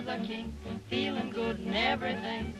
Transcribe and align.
as 0.00 0.20
a 0.20 0.26
king, 0.26 0.52
feeling 0.88 1.30
good 1.30 1.58
and 1.58 1.76
everything. 1.76 2.54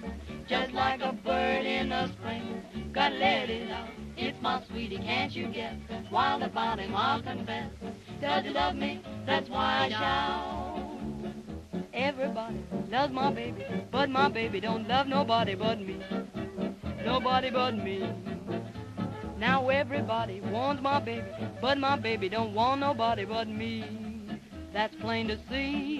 Just 0.49 0.73
like 0.73 1.01
a 1.01 1.13
bird 1.13 1.65
in 1.65 1.89
the 1.89 2.09
spring, 2.09 2.63
gotta 2.93 3.15
let 3.15 3.49
it 3.49 3.71
out. 3.71 3.89
It's 4.17 4.41
my 4.43 4.63
sweetie, 4.69 4.99
can't 4.99 5.33
you 5.33 5.47
guess? 5.49 5.77
Wild 6.11 6.43
about 6.43 6.79
him, 6.79 6.95
I'll 6.95 7.23
confess. 7.23 7.71
Does 8.21 8.45
he 8.45 8.51
love 8.51 8.75
me? 8.75 9.01
That's 9.27 9.49
why 9.49 9.87
I 9.87 9.89
shout. 9.89 10.99
Everybody 11.95 12.61
loves 12.91 13.13
my 13.13 13.33
baby, 13.33 13.65
but 13.91 14.11
my 14.11 14.29
baby 14.29 14.61
don't 14.61 14.87
love 14.87 15.07
nobody 15.07 15.55
but 15.55 15.81
me. 15.81 15.99
Nobody 17.05 17.51
but 17.51 17.77
me. 17.77 18.13
Now 19.39 19.69
everybody 19.71 20.41
wants 20.43 20.83
my 20.83 21.01
baby, 21.01 21.25
but 21.61 21.79
my 21.79 21.97
baby 21.97 22.29
don't 22.29 22.53
want 22.53 22.81
nobody 22.81 23.25
but 23.25 23.49
me. 23.49 23.85
That's 24.75 24.95
plain 24.97 25.29
to 25.29 25.39
see. 25.49 26.00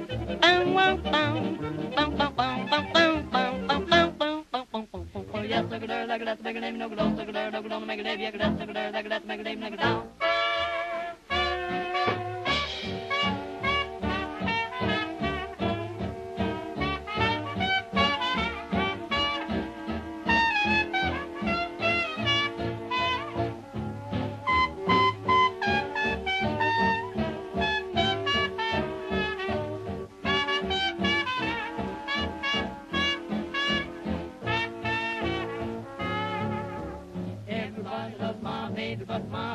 Yes, 5.51 5.65
look 5.69 5.83
at 5.83 5.89
her, 5.89 6.05
look 6.07 6.21
at 6.21 6.25
that, 6.25 6.43
make 6.43 6.55
a 6.55 6.59
name, 6.61 6.77
no 6.77 6.87
good, 6.87 6.97
look 6.97 7.27
at 7.27 7.35
her, 7.35 7.51
look 7.51 7.65
at 7.65 7.71
her, 7.71 7.85
make 7.85 7.99
a 7.99 8.03
name, 8.03 8.19
yeah, 8.21 8.29
look 8.29 8.41
at 8.41 9.09
that, 9.09 9.27
make 9.27 9.39
a 9.39 9.43
name, 9.43 9.59
look 9.59 9.73
at 9.73 9.79
that. 9.79 10.30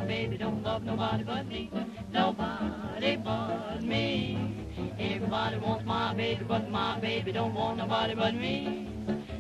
Baby 0.07 0.39
don't 0.39 0.63
love 0.63 0.83
nobody 0.85 1.25
but 1.25 1.47
me. 1.47 1.71
Nobody 2.13 3.17
but 3.17 3.83
me. 3.83 4.65
Everybody 4.99 5.59
wants 5.59 5.85
my 5.85 6.15
baby, 6.15 6.45
but 6.47 6.71
my 6.71 6.99
baby 7.01 7.33
don't 7.33 7.55
want 7.55 7.79
nobody 7.79 8.15
but 8.15 8.35
me. 8.35 8.89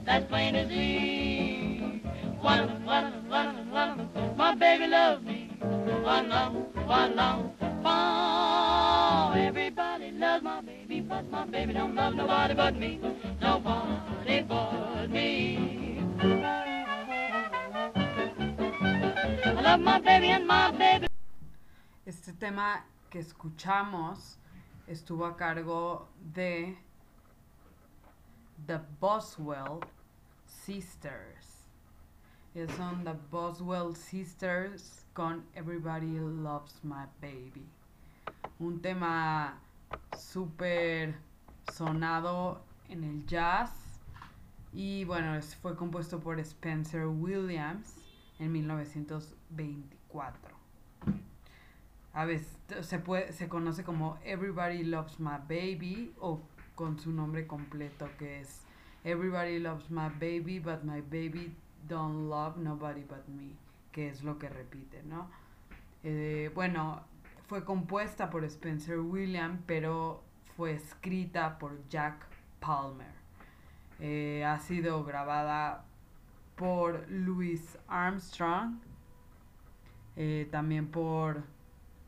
That's 0.04 0.26
plain 0.26 0.56
as 0.56 0.68
see. 0.68 2.02
One, 2.40 2.84
one, 2.84 3.28
one, 3.28 3.70
one, 3.70 4.36
my 4.36 4.54
baby 4.54 4.88
loves 4.88 5.24
me. 5.24 5.56
One 5.60 6.28
love, 6.28 6.54
one 6.86 7.16
love, 7.16 7.50
one. 7.82 9.38
Everybody 9.38 10.10
loves 10.10 10.44
my 10.44 10.60
baby, 10.62 11.00
but 11.00 11.30
my 11.30 11.46
baby 11.46 11.74
don't 11.74 11.94
love 11.94 12.14
nobody 12.14 12.54
but 12.54 12.76
me. 12.76 13.00
Nobody 13.40 14.42
but 14.42 14.85
Este 22.06 22.32
tema 22.32 22.86
que 23.10 23.18
escuchamos 23.18 24.38
estuvo 24.86 25.26
a 25.26 25.36
cargo 25.36 26.08
de 26.32 26.78
The 28.66 28.80
Boswell 28.98 29.80
Sisters. 30.46 31.68
Ellos 32.54 32.72
son 32.72 33.04
The 33.04 33.12
Boswell 33.30 33.94
Sisters 33.94 35.04
con 35.12 35.44
Everybody 35.52 36.20
Loves 36.20 36.82
My 36.82 37.04
Baby. 37.20 37.68
Un 38.58 38.80
tema 38.80 39.58
súper 40.16 41.16
sonado 41.70 42.62
en 42.88 43.04
el 43.04 43.26
jazz 43.26 43.72
y 44.72 45.04
bueno, 45.04 45.38
fue 45.60 45.76
compuesto 45.76 46.18
por 46.18 46.40
Spencer 46.40 47.06
Williams 47.06 47.96
en 48.38 48.52
1924. 49.50 50.56
A 52.12 52.24
veces 52.24 52.58
se, 52.80 52.98
puede, 52.98 53.32
se 53.32 53.48
conoce 53.48 53.84
como 53.84 54.18
Everybody 54.24 54.84
Loves 54.84 55.20
My 55.20 55.38
Baby 55.48 56.14
o 56.18 56.40
con 56.74 56.98
su 56.98 57.12
nombre 57.12 57.46
completo 57.46 58.08
que 58.18 58.40
es 58.40 58.64
Everybody 59.04 59.58
Loves 59.58 59.90
My 59.90 60.08
Baby, 60.08 60.58
but 60.58 60.82
my 60.82 61.00
baby 61.00 61.54
don't 61.88 62.28
love 62.28 62.56
nobody 62.56 63.02
but 63.02 63.28
me, 63.28 63.52
que 63.92 64.08
es 64.08 64.22
lo 64.22 64.38
que 64.38 64.48
repite, 64.48 65.02
¿no? 65.04 65.28
Eh, 66.02 66.50
bueno, 66.54 67.02
fue 67.46 67.64
compuesta 67.64 68.30
por 68.30 68.44
Spencer 68.44 68.98
William, 68.98 69.62
pero 69.66 70.22
fue 70.56 70.72
escrita 70.74 71.58
por 71.58 71.86
Jack 71.88 72.26
Palmer. 72.60 73.14
Eh, 74.00 74.44
ha 74.44 74.58
sido 74.58 75.04
grabada 75.04 75.84
por 76.56 77.08
Louis 77.08 77.78
Armstrong, 77.86 78.80
eh, 80.16 80.48
también 80.50 80.90
por, 80.90 81.44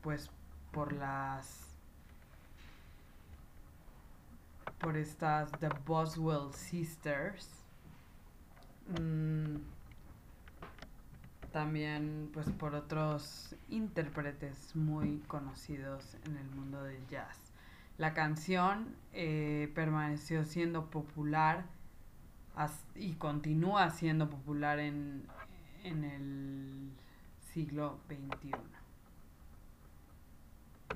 pues, 0.03 0.31
por 0.73 0.93
las, 0.93 1.77
por 4.79 4.97
estas 4.97 5.53
The 5.61 5.69
Boswell 5.87 6.53
Sisters. 6.55 7.51
Mm, 8.99 9.57
también, 11.53 12.31
pues, 12.33 12.49
por 12.51 12.75
otros 12.75 13.55
intérpretes 13.69 14.75
muy 14.75 15.19
conocidos 15.27 16.17
en 16.25 16.39
el 16.39 16.49
mundo 16.51 16.83
del 16.83 17.07
jazz. 17.09 17.37
La 17.99 18.15
canción 18.15 18.95
eh, 19.13 19.71
permaneció 19.75 20.45
siendo 20.45 20.87
popular 20.89 21.67
y 22.95 23.15
continúa 23.15 23.91
siendo 23.91 24.31
popular 24.31 24.79
en, 24.79 25.25
en 25.85 26.05
el 26.05 26.93
siglo 27.59 27.99
XXI. 28.07 28.53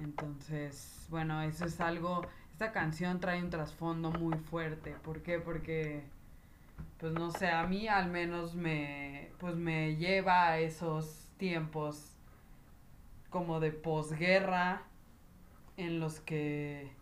Entonces, 0.00 1.08
bueno, 1.10 1.42
eso 1.42 1.64
es 1.64 1.80
algo, 1.80 2.24
esta 2.52 2.70
canción 2.70 3.18
trae 3.18 3.42
un 3.42 3.50
trasfondo 3.50 4.12
muy 4.12 4.38
fuerte. 4.38 4.94
¿Por 5.02 5.22
qué? 5.22 5.40
Porque, 5.40 6.04
pues 7.00 7.14
no 7.14 7.32
sé, 7.32 7.48
a 7.48 7.66
mí 7.66 7.88
al 7.88 8.10
menos 8.12 8.54
me, 8.54 9.32
pues 9.40 9.56
me 9.56 9.96
lleva 9.96 10.50
a 10.50 10.60
esos 10.60 11.26
tiempos 11.36 12.12
como 13.28 13.58
de 13.58 13.72
posguerra 13.72 14.82
en 15.76 15.98
los 15.98 16.20
que, 16.20 16.92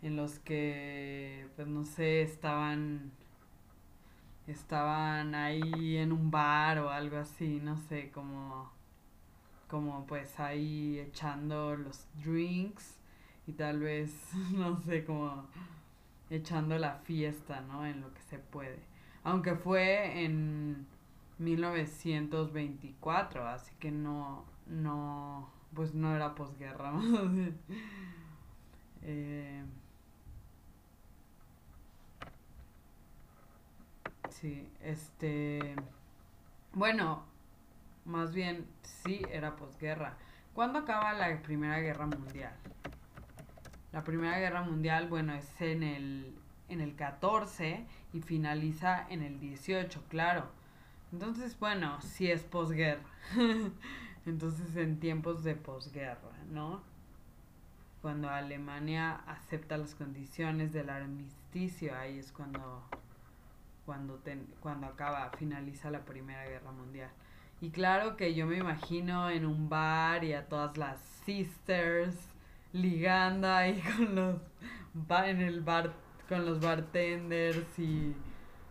en 0.00 0.16
los 0.16 0.38
que, 0.38 1.46
pues 1.56 1.68
no 1.68 1.84
sé, 1.84 2.22
estaban 2.22 3.12
estaban 4.52 5.34
ahí 5.34 5.96
en 5.96 6.12
un 6.12 6.30
bar 6.30 6.78
o 6.78 6.90
algo 6.90 7.16
así, 7.18 7.60
no 7.62 7.76
sé, 7.76 8.10
como, 8.12 8.70
como 9.68 10.06
pues 10.06 10.38
ahí 10.40 10.98
echando 11.00 11.76
los 11.76 12.06
drinks 12.24 12.98
y 13.46 13.52
tal 13.52 13.80
vez, 13.80 14.12
no 14.52 14.80
sé, 14.82 15.04
como 15.04 15.46
echando 16.30 16.78
la 16.78 16.94
fiesta, 17.04 17.60
¿no? 17.62 17.84
En 17.86 18.00
lo 18.00 18.12
que 18.14 18.22
se 18.22 18.38
puede. 18.38 18.78
Aunque 19.24 19.54
fue 19.56 20.24
en 20.24 20.86
1924, 21.38 23.46
así 23.48 23.72
que 23.78 23.90
no, 23.90 24.44
no, 24.66 25.50
pues 25.74 25.94
no 25.94 26.14
era 26.14 26.34
posguerra. 26.34 26.92
Eh, 29.04 29.64
Sí, 34.32 34.68
este. 34.82 35.74
Bueno, 36.72 37.24
más 38.04 38.32
bien 38.32 38.66
sí 38.82 39.22
era 39.30 39.56
posguerra. 39.56 40.16
¿Cuándo 40.54 40.80
acaba 40.80 41.12
la 41.12 41.40
Primera 41.42 41.78
Guerra 41.80 42.06
Mundial? 42.06 42.54
La 43.92 44.04
Primera 44.04 44.38
Guerra 44.38 44.62
Mundial, 44.62 45.08
bueno, 45.08 45.34
es 45.34 45.48
en 45.60 45.82
el, 45.82 46.34
en 46.68 46.80
el 46.80 46.94
14 46.96 47.86
y 48.12 48.20
finaliza 48.20 49.06
en 49.08 49.22
el 49.22 49.38
18, 49.38 50.02
claro. 50.08 50.50
Entonces, 51.12 51.58
bueno, 51.58 52.00
sí 52.00 52.30
es 52.30 52.42
posguerra. 52.42 53.04
Entonces, 54.26 54.76
en 54.76 54.98
tiempos 54.98 55.44
de 55.44 55.54
posguerra, 55.56 56.32
¿no? 56.50 56.82
cuando 58.02 58.28
Alemania 58.28 59.22
acepta 59.28 59.78
las 59.78 59.94
condiciones 59.94 60.72
del 60.72 60.90
armisticio, 60.90 61.96
ahí 61.96 62.18
es 62.18 62.32
cuando 62.32 62.82
cuando 63.84 64.20
cuando 64.60 64.86
acaba, 64.86 65.30
finaliza 65.38 65.90
la 65.90 66.04
Primera 66.04 66.44
Guerra 66.44 66.72
Mundial. 66.72 67.10
Y 67.60 67.70
claro 67.70 68.16
que 68.16 68.34
yo 68.34 68.46
me 68.46 68.58
imagino 68.58 69.30
en 69.30 69.46
un 69.46 69.68
bar 69.68 70.24
y 70.24 70.34
a 70.34 70.48
todas 70.48 70.76
las 70.76 71.00
sisters 71.24 72.16
ligando 72.72 73.48
ahí 73.48 73.80
con 73.96 74.14
los 74.14 74.36
en 75.26 75.40
el 75.40 75.60
bar 75.60 75.92
con 76.28 76.46
los 76.46 76.60
bartenders 76.60 77.78
y 77.78 78.14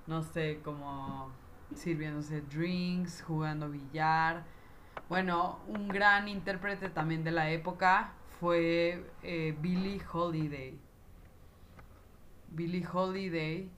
no 0.08 0.24
sé, 0.24 0.60
como 0.64 1.32
sirviéndose 1.76 2.42
drinks, 2.42 3.22
jugando 3.22 3.70
billar. 3.70 4.44
Bueno, 5.08 5.60
un 5.68 5.88
gran 5.88 6.28
intérprete 6.28 6.90
también 6.90 7.24
de 7.24 7.32
la 7.32 7.50
época 7.52 8.14
fue 8.40 9.06
eh, 9.24 9.56
Billie 9.62 10.02
Holiday. 10.12 10.78
Billie 12.50 12.86
Holiday, 12.92 13.70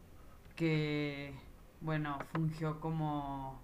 que, 0.56 1.34
bueno, 1.82 2.20
fungió 2.32 2.80
como 2.80 3.60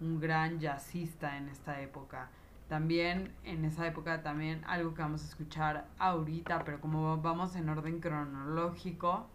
un 0.00 0.20
gran 0.20 0.60
jazzista 0.60 1.36
en 1.36 1.48
esta 1.48 1.80
época. 1.80 2.30
También 2.68 3.32
en 3.44 3.64
esa 3.64 3.86
época 3.86 4.22
también 4.22 4.62
algo 4.64 4.94
que 4.94 5.02
vamos 5.02 5.22
a 5.24 5.26
escuchar 5.26 5.86
ahorita, 5.98 6.64
pero 6.64 6.80
como 6.80 7.20
vamos 7.20 7.56
en 7.56 7.68
orden 7.68 8.00
cronológico, 8.00 9.26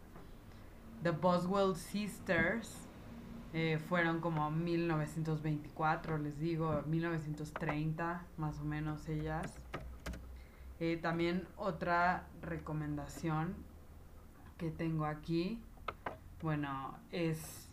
The 1.03 1.11
Boswell 1.11 1.75
Sisters 1.75 2.87
eh, 3.53 3.77
fueron 3.77 4.21
como 4.21 4.49
1924, 4.51 6.17
les 6.17 6.39
digo, 6.39 6.81
1930 6.87 8.25
más 8.37 8.59
o 8.59 8.63
menos 8.63 9.07
ellas. 9.07 9.53
Eh, 10.79 10.97
también 11.01 11.47
otra 11.55 12.27
recomendación 12.41 13.55
que 14.57 14.71
tengo 14.71 15.05
aquí, 15.05 15.61
bueno, 16.45 16.95
es 17.11 17.67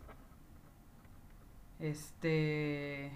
este, 1.78 3.12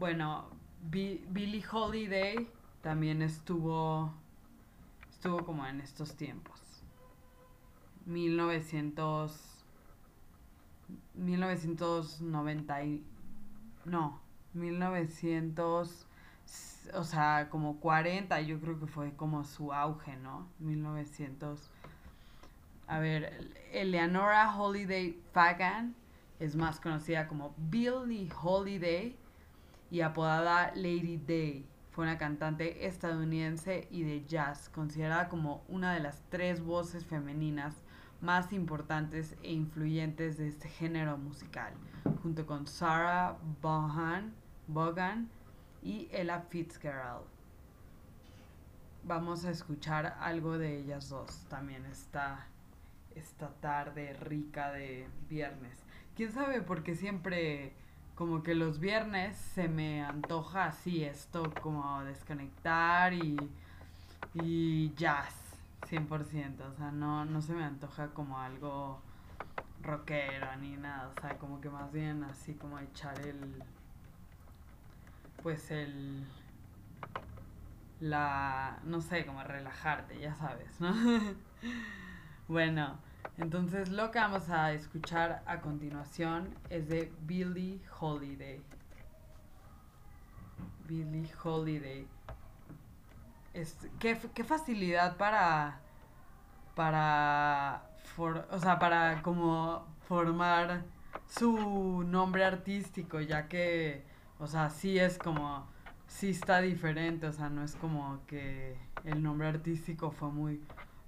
bueno, 0.00 0.48
Billie 0.90 1.64
Holiday 1.70 2.50
también 2.82 3.22
estuvo, 3.22 4.12
estuvo 5.08 5.44
como 5.44 5.64
en 5.64 5.80
estos 5.80 6.16
tiempos. 6.16 6.60
1900 8.04 9.64
1990 11.14 12.78
no, 13.84 14.20
1900 14.54 16.08
o 16.94 17.04
sea, 17.04 17.48
como 17.48 17.80
40, 17.80 18.40
yo 18.42 18.60
creo 18.60 18.78
que 18.78 18.86
fue 18.86 19.14
como 19.14 19.44
su 19.44 19.72
auge, 19.72 20.16
¿no? 20.16 20.48
1900. 20.58 21.70
A 22.86 22.98
ver, 22.98 23.54
Eleanora 23.72 24.54
Holiday 24.54 25.18
Fagan 25.32 25.94
es 26.38 26.54
más 26.54 26.80
conocida 26.80 27.26
como 27.26 27.54
Billie 27.56 28.28
Holiday 28.42 29.16
y 29.90 30.02
apodada 30.02 30.70
Lady 30.74 31.16
Day. 31.16 31.66
Fue 31.92 32.04
una 32.04 32.18
cantante 32.18 32.86
estadounidense 32.86 33.88
y 33.90 34.02
de 34.02 34.26
jazz, 34.26 34.68
considerada 34.68 35.28
como 35.28 35.62
una 35.68 35.94
de 35.94 36.00
las 36.00 36.22
tres 36.28 36.62
voces 36.62 37.06
femeninas 37.06 37.74
más 38.20 38.52
importantes 38.52 39.34
e 39.42 39.52
influyentes 39.52 40.36
de 40.36 40.48
este 40.48 40.68
género 40.68 41.16
musical, 41.16 41.72
junto 42.22 42.46
con 42.46 42.66
Sarah 42.66 43.38
Vaughan, 43.62 44.34
Vaughan 44.66 45.30
y 45.82 46.08
Ella 46.10 46.40
Fitzgerald. 46.50 47.24
Vamos 49.04 49.44
a 49.44 49.50
escuchar 49.50 50.16
algo 50.20 50.58
de 50.58 50.78
ellas 50.80 51.08
dos 51.08 51.44
también 51.48 51.86
esta, 51.86 52.46
esta 53.16 53.48
tarde 53.60 54.14
rica 54.14 54.72
de 54.72 55.06
viernes. 55.28 55.84
¿Quién 56.16 56.32
sabe 56.32 56.62
por 56.62 56.82
qué 56.82 56.94
siempre 56.94 57.72
como 58.14 58.42
que 58.42 58.54
los 58.54 58.78
viernes 58.78 59.36
se 59.36 59.68
me 59.68 60.02
antoja 60.04 60.66
así 60.66 61.04
esto 61.04 61.52
como 61.60 62.04
desconectar 62.04 63.12
y, 63.12 63.36
y 64.34 64.94
jazz 64.94 65.34
100%, 65.88 66.60
o 66.60 66.76
sea, 66.76 66.90
no, 66.92 67.24
no 67.24 67.42
se 67.42 67.52
me 67.54 67.64
antoja 67.64 68.08
como 68.08 68.38
algo 68.38 69.00
rockero 69.82 70.56
ni 70.56 70.76
nada, 70.76 71.12
o 71.16 71.20
sea, 71.20 71.36
como 71.38 71.60
que 71.60 71.68
más 71.70 71.92
bien 71.92 72.24
así 72.24 72.54
como 72.54 72.78
echar 72.78 73.20
el 73.20 73.62
pues 75.42 75.70
el 75.70 76.24
la 78.00 78.78
no 78.84 79.00
sé, 79.00 79.26
como 79.26 79.42
relajarte, 79.42 80.18
ya 80.18 80.34
sabes, 80.34 80.80
¿no? 80.80 80.94
bueno, 82.48 82.98
entonces 83.38 83.90
lo 83.90 84.10
que 84.10 84.18
vamos 84.18 84.48
a 84.50 84.72
escuchar 84.72 85.42
a 85.46 85.60
continuación 85.60 86.54
es 86.70 86.88
de 86.88 87.12
Billie 87.22 87.80
Holiday. 88.00 88.62
Billie 90.86 91.30
Holiday. 91.42 92.06
Es, 93.52 93.76
qué, 93.98 94.18
qué 94.34 94.44
facilidad 94.44 95.16
para 95.16 95.80
para 96.74 97.88
o 98.16 98.58
sea, 98.58 98.78
para 98.78 99.22
como 99.22 99.86
formar 100.08 100.82
su 101.28 102.04
nombre 102.04 102.44
artístico, 102.44 103.20
ya 103.20 103.48
que 103.48 104.04
o 104.38 104.46
sea, 104.46 104.68
sí 104.70 104.98
es 104.98 105.16
como, 105.18 105.66
sí 106.06 106.30
está 106.30 106.60
diferente, 106.60 107.26
o 107.26 107.32
sea, 107.32 107.48
no 107.48 107.62
es 107.62 107.76
como 107.76 108.20
que 108.26 108.76
el 109.04 109.22
nombre 109.22 109.48
artístico 109.48 110.10
fue 110.10 110.30
muy 110.30 110.60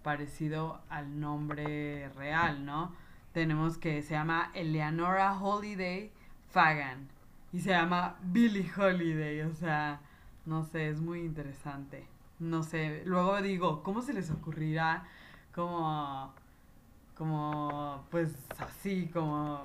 parecido 0.06 0.81
al 0.88 1.19
nombre 1.19 2.08
real, 2.11 2.64
¿no? 2.64 2.94
Tenemos 3.32 3.76
que 3.76 4.03
se 4.03 4.14
llama 4.14 4.53
Eleanora 4.55 5.37
Holiday 5.37 6.12
Fagan 6.49 7.08
y 7.53 7.58
se 7.58 7.70
llama 7.70 8.17
Billie 8.23 8.70
Holiday, 8.76 9.41
o 9.41 9.53
sea, 9.53 9.99
no 10.44 10.62
sé, 10.62 10.91
es 10.91 11.00
muy 11.00 11.23
interesante. 11.23 12.06
No 12.38 12.62
sé, 12.62 13.03
luego 13.05 13.43
digo, 13.43 13.82
¿cómo 13.82 14.00
se 14.00 14.12
les 14.12 14.31
ocurrirá 14.31 15.08
como 15.53 16.32
como 17.17 18.06
pues 18.08 18.32
así 18.61 19.11
como 19.12 19.64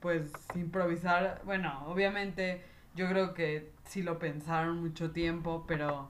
pues 0.00 0.32
improvisar, 0.56 1.40
bueno, 1.44 1.84
obviamente 1.86 2.64
yo 2.96 3.08
creo 3.08 3.32
que 3.32 3.70
sí 3.84 4.02
lo 4.02 4.18
pensaron 4.18 4.80
mucho 4.80 5.12
tiempo, 5.12 5.64
pero 5.68 6.08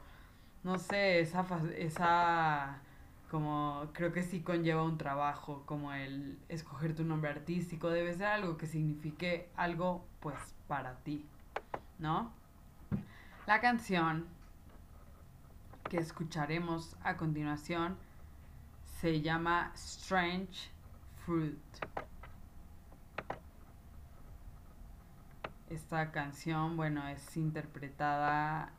no 0.64 0.78
sé, 0.78 1.20
esa, 1.20 1.44
esa 1.76 2.80
como 3.30 3.90
creo 3.92 4.12
que 4.12 4.22
sí 4.22 4.40
conlleva 4.40 4.82
un 4.82 4.96
trabajo, 4.96 5.64
como 5.66 5.92
el 5.92 6.38
escoger 6.48 6.94
tu 6.94 7.04
nombre 7.04 7.30
artístico, 7.30 7.90
debe 7.90 8.14
ser 8.14 8.26
algo 8.26 8.56
que 8.56 8.66
signifique 8.66 9.50
algo 9.56 10.06
pues 10.20 10.36
para 10.66 10.94
ti, 11.00 11.26
¿no? 11.98 12.32
La 13.46 13.60
canción 13.60 14.26
que 15.88 15.98
escucharemos 15.98 16.96
a 17.02 17.16
continuación 17.16 17.96
se 19.00 19.20
llama 19.20 19.72
Strange 19.74 20.70
Fruit. 21.24 21.58
Esta 25.70 26.12
canción, 26.12 26.76
bueno, 26.76 27.08
es 27.08 27.36
interpretada 27.36 28.70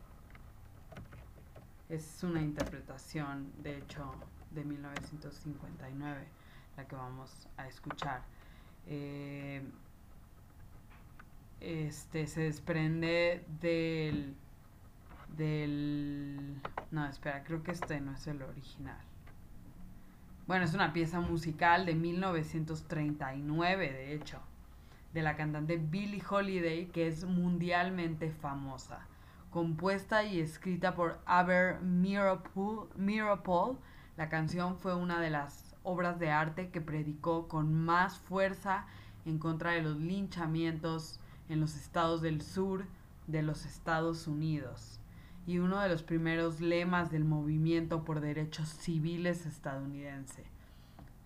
Es 1.94 2.24
una 2.24 2.42
interpretación, 2.42 3.52
de 3.62 3.78
hecho, 3.78 4.12
de 4.50 4.64
1959, 4.64 6.26
la 6.76 6.88
que 6.88 6.96
vamos 6.96 7.48
a 7.56 7.68
escuchar. 7.68 8.24
Eh, 8.88 9.62
este 11.62 12.26
se 12.26 12.42
desprende 12.42 13.46
del 13.62 14.34
del 15.38 16.60
no 16.90 17.06
espera 17.06 17.44
creo 17.44 17.62
que 17.62 17.72
este 17.72 18.02
no 18.02 18.14
es 18.14 18.28
el 18.28 18.42
original 18.42 19.00
bueno, 20.48 20.66
es 20.66 20.74
una 20.74 20.94
pieza 20.94 21.22
musical 21.22 21.86
de 21.86 21.94
1939, 21.94 23.94
de 23.94 24.16
hecho, 24.16 24.40
de 25.14 25.22
la 25.22 25.38
cantante 25.38 25.78
Billie 25.78 26.24
Holiday, 26.28 26.88
que 26.88 27.08
es 27.08 27.24
mundialmente 27.24 28.30
famosa. 28.30 29.08
Compuesta 29.54 30.24
y 30.24 30.40
escrita 30.40 30.96
por 30.96 31.20
Aber 31.28 31.80
Miropol, 31.84 33.78
la 34.18 34.28
canción 34.28 34.80
fue 34.80 34.96
una 34.96 35.22
de 35.22 35.30
las 35.30 35.76
obras 35.84 36.18
de 36.18 36.32
arte 36.32 36.72
que 36.72 36.82
predicó 36.82 37.48
con 37.48 37.72
más 37.72 38.18
fuerza 38.18 38.88
en 39.28 39.38
contra 39.38 39.74
de 39.74 39.84
los 39.84 39.98
linchamientos 39.98 41.20
en 41.50 41.60
los 41.60 41.76
estados 41.76 42.24
del 42.24 42.42
sur 42.42 42.88
de 43.28 43.44
los 43.44 43.68
Estados 43.68 44.26
Unidos 44.26 45.00
y 45.46 45.60
uno 45.60 45.80
de 45.82 45.90
los 45.90 46.02
primeros 46.02 46.60
lemas 46.60 47.12
del 47.12 47.24
movimiento 47.24 48.04
por 48.04 48.22
derechos 48.22 48.70
civiles 48.70 49.46
estadounidense, 49.46 50.46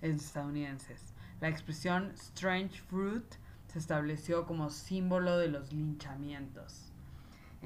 estadounidenses. 0.01 1.13
La 1.39 1.48
expresión 1.48 2.12
strange 2.15 2.81
fruit 2.89 3.36
se 3.67 3.79
estableció 3.79 4.46
como 4.46 4.69
símbolo 4.69 5.38
de 5.38 5.48
los 5.48 5.72
linchamientos. 5.72 6.87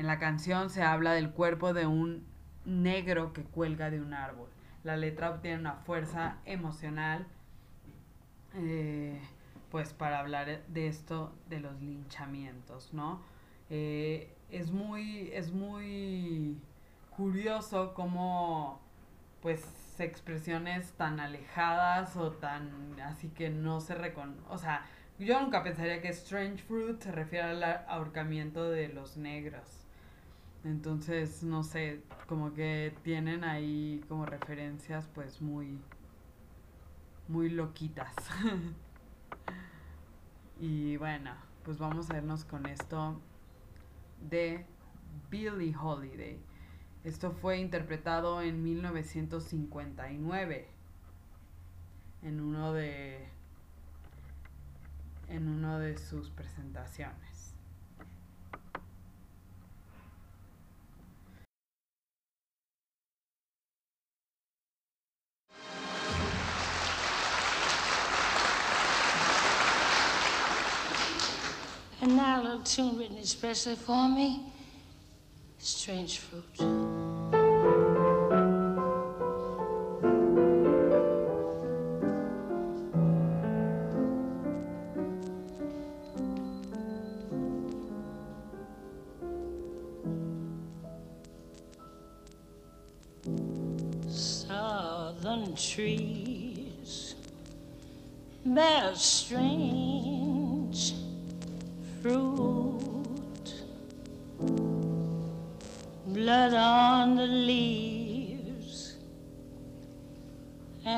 En 0.02 0.08
la 0.08 0.18
canción 0.18 0.72
se 0.72 0.82
habla 0.82 1.14
del 1.14 1.30
cuerpo 1.30 1.76
de 1.76 1.86
un 1.86 2.26
negro 2.66 3.34
que 3.34 3.44
cuelga 3.44 3.92
de 3.92 4.02
un 4.02 4.16
árbol. 4.16 4.50
La 4.84 4.98
letra 4.98 5.30
obtiene 5.30 5.60
una 5.60 5.76
fuerza 5.76 6.40
emocional, 6.46 7.28
eh, 8.56 9.22
pues 9.70 9.94
para 9.94 10.18
hablar 10.18 10.66
de 10.66 10.88
esto, 10.88 11.36
de 11.50 11.60
los 11.60 11.80
linchamientos, 11.84 12.96
¿no? 12.96 13.22
Eh, 13.70 14.36
es 14.50 14.72
muy, 14.72 15.30
es 15.34 15.52
muy 15.52 16.58
curioso 17.16 17.94
cómo, 17.94 18.82
pues, 19.44 19.64
expresiones 20.00 20.94
tan 20.94 21.20
alejadas 21.20 22.18
o 22.18 22.32
tan, 22.32 23.00
así 23.02 23.30
que 23.30 23.52
no 23.52 23.80
se 23.82 23.94
reconoce, 23.94 24.42
o 24.50 24.58
sea, 24.58 24.84
yo 25.20 25.40
nunca 25.40 25.62
pensaría 25.62 26.02
que 26.02 26.08
Strange 26.08 26.64
Fruit 26.64 27.00
se 27.00 27.12
refiere 27.12 27.50
al 27.50 27.64
ahorcamiento 27.88 28.68
de 28.68 28.88
los 28.88 29.16
negros. 29.16 29.81
Entonces, 30.64 31.44
no 31.44 31.64
sé, 31.64 32.04
como 32.28 32.54
que 32.54 32.96
tienen 33.04 33.44
ahí 33.44 34.04
como 34.08 34.26
referencias 34.26 35.08
pues 35.14 35.42
muy 35.42 35.80
muy 37.28 37.50
loquitas. 37.50 38.16
y 40.60 40.98
bueno, 40.98 41.32
pues 41.64 41.78
vamos 41.78 42.10
a 42.12 42.18
irnos 42.18 42.46
con 42.46 42.66
esto 42.66 43.20
de 44.30 44.66
Billie 45.30 45.76
Holiday. 45.76 46.40
Esto 47.04 47.32
fue 47.32 47.60
interpretado 47.60 48.42
en 48.42 48.64
1959 48.64 50.68
en 52.22 52.40
uno 52.40 52.74
de 52.74 53.28
en 55.28 55.48
uno 55.48 55.80
de 55.80 55.98
sus 55.98 56.30
presentaciones. 56.30 57.31
And 72.02 72.16
now 72.18 72.42
a 72.42 72.44
little 72.44 72.60
tune 72.62 72.98
written 72.98 73.18
especially 73.18 73.76
for 73.76 74.10
me 74.10 74.52
Strange 75.60 76.18
Fruit. 76.18 77.01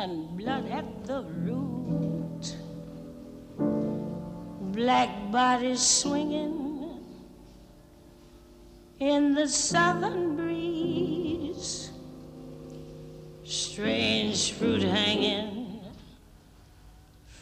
And 0.03 0.37
blood 0.37 0.67
at 0.69 1.05
the 1.05 1.23
root, 1.45 2.57
black 4.73 5.31
bodies 5.31 5.79
swinging 5.79 6.99
in 8.99 9.33
the 9.33 9.47
southern 9.47 10.35
breeze, 10.35 11.91
strange 13.45 14.51
fruit 14.51 14.83
hanging 14.83 15.79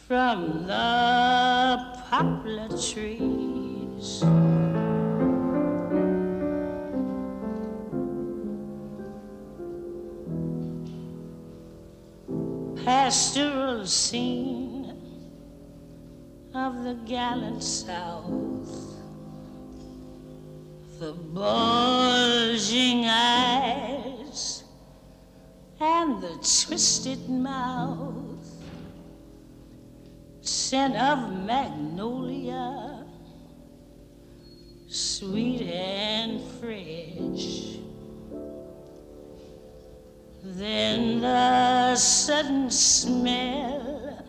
from 0.06 0.64
the 0.68 1.98
poplar 2.10 2.68
trees. 2.78 4.22
Pastoral 12.84 13.86
scene 13.86 14.92
of 16.52 16.82
the 16.82 16.94
gallant 17.06 17.62
South, 17.62 18.96
the 20.98 21.12
bulging 21.12 23.04
eyes 23.06 24.64
and 25.78 26.20
the 26.20 26.34
twisted 26.36 27.28
mouth 27.28 28.22
scent 30.40 30.96
of 30.96 31.44
magnolia, 31.44 33.04
sweet 34.88 35.62
and 35.62 36.40
fresh. 36.60 37.71
Then 40.44 41.20
the 41.20 41.94
sudden 41.94 42.68
smell 42.68 44.26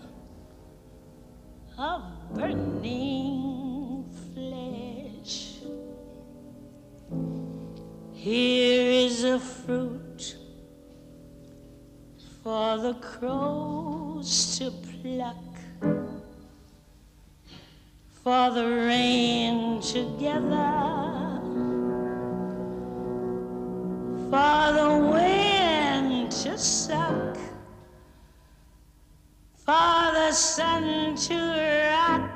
of 1.76 2.04
burning 2.36 4.06
flesh. 4.36 5.58
Here 8.14 9.08
is 9.08 9.24
a 9.24 9.40
fruit 9.40 10.38
for 12.44 12.78
the 12.78 12.94
crows 12.94 14.60
to 14.60 14.70
pluck 14.70 15.36
for 18.24 18.52
the 18.52 18.68
rain 18.68 19.82
together, 19.82 21.42
for 24.30 24.74
the 24.78 25.10
wind 25.12 25.43
sun 30.34 31.16
to 31.16 31.36
rock, 31.92 32.32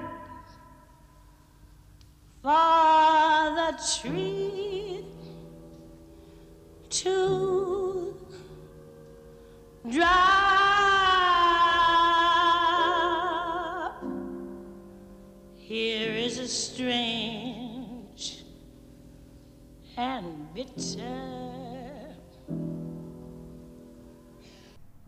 for 2.43 3.55
the 3.55 3.71
tree 3.99 5.03
to 6.89 8.15
drop. 9.89 10.27
Here 15.55 16.13
is 16.13 16.37
a 16.37 16.47
strange 16.47 18.43
and 19.97 20.53
bitter. 20.53 21.35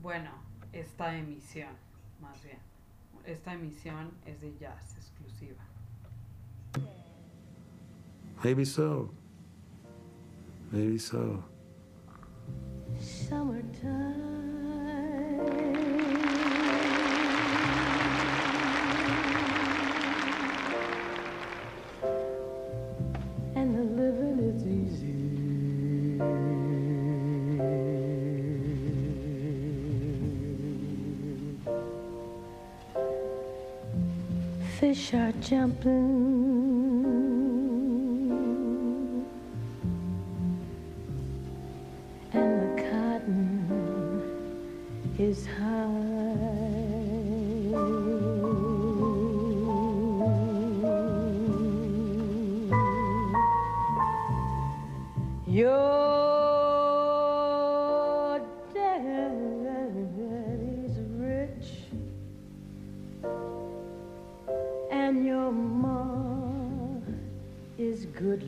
Bueno, 0.02 0.32
esta 0.74 1.16
emisión, 1.16 1.78
más 2.20 2.42
bien. 2.44 2.69
Esta 3.30 3.54
emisión 3.54 4.10
es 4.26 4.42
de 4.42 4.58
jazz 4.58 4.98
exclusiva. 4.98 5.64
Maybe 8.44 8.66
so. 8.66 9.14
Maybe 10.72 10.98
so. 10.98 11.44
Summertime. 13.00 14.49
Jumping. 35.42 36.39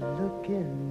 Is 0.02 0.32
good 0.48 0.91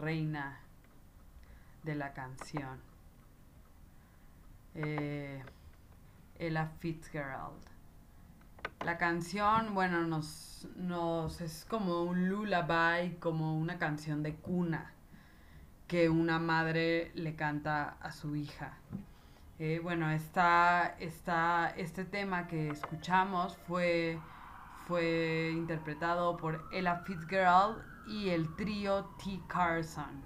reina 0.00 0.58
de 1.82 1.94
la 1.94 2.12
canción. 2.12 2.80
Eh, 4.74 5.42
Ella 6.38 6.66
Fitzgerald. 6.80 7.62
La 8.84 8.98
canción, 8.98 9.74
bueno, 9.74 10.06
nos, 10.06 10.66
nos 10.76 11.40
es 11.40 11.64
como 11.68 12.02
un 12.02 12.28
lullaby, 12.28 13.16
como 13.20 13.58
una 13.58 13.78
canción 13.78 14.22
de 14.22 14.34
cuna 14.34 14.92
que 15.86 16.08
una 16.08 16.38
madre 16.38 17.12
le 17.14 17.34
canta 17.34 17.96
a 18.00 18.10
su 18.10 18.36
hija. 18.36 18.72
Eh, 19.58 19.80
bueno, 19.82 20.10
esta, 20.10 20.96
esta, 20.98 21.70
este 21.76 22.04
tema 22.04 22.48
que 22.48 22.70
escuchamos 22.70 23.56
fue, 23.68 24.18
fue 24.88 25.50
interpretado 25.52 26.36
por 26.36 26.66
Ella 26.72 27.02
Fitzgerald 27.06 27.93
y 28.06 28.28
el 28.30 28.54
trío 28.56 29.04
T. 29.22 29.40
Carson, 29.48 30.22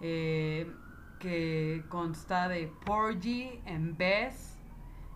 eh, 0.00 0.70
que 1.18 1.84
consta 1.88 2.48
de 2.48 2.66
Porgy 2.84 3.60
en 3.66 3.96
Bess 3.96 4.58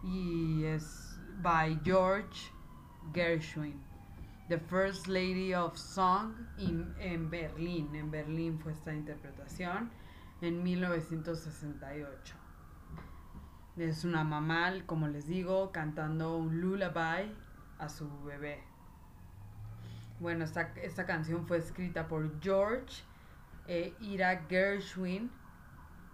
y 0.02 0.64
es 0.64 1.18
by 1.42 1.80
George 1.84 2.50
Gershwin. 3.12 3.80
The 4.48 4.58
First 4.58 5.06
Lady 5.08 5.54
of 5.54 5.76
Song 5.78 6.34
in- 6.58 6.94
en 6.98 7.30
Berlín. 7.30 7.94
En 7.94 8.10
Berlín 8.10 8.58
fue 8.58 8.72
esta 8.72 8.92
interpretación 8.92 9.90
en 10.42 10.62
1968. 10.62 12.34
Es 13.78 14.04
una 14.04 14.22
mamá, 14.22 14.72
como 14.86 15.08
les 15.08 15.26
digo, 15.26 15.72
cantando 15.72 16.36
un 16.36 16.60
lullaby 16.60 17.34
a 17.78 17.88
su 17.88 18.06
bebé. 18.24 18.62
Bueno, 20.20 20.44
esta, 20.44 20.72
esta 20.82 21.06
canción 21.06 21.46
fue 21.46 21.58
escrita 21.58 22.06
por 22.08 22.40
George 22.40 23.02
e 23.66 23.92
Ira 24.00 24.44
Gershwin, 24.48 25.30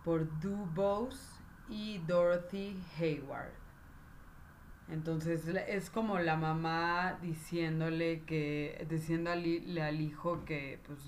por 0.05 0.27
Du 0.41 0.57
Bose 0.75 1.41
y 1.69 1.99
Dorothy 1.99 2.77
Hayward. 2.99 3.53
Entonces 4.89 5.47
es 5.47 5.89
como 5.91 6.19
la 6.19 6.37
mamá 6.37 7.19
diciéndole 7.23 8.23
que, 8.27 8.85
diciéndole 8.91 9.81
al 9.83 10.01
hijo 10.01 10.45
que 10.45 10.81
pues, 10.85 10.99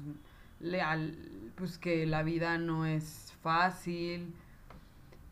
le, 0.61 0.81
al- 0.81 1.16
pues 1.57 1.78
que 1.78 2.07
la 2.07 2.22
vida 2.22 2.59
no 2.59 2.87
es 2.87 3.33
fácil 3.42 4.33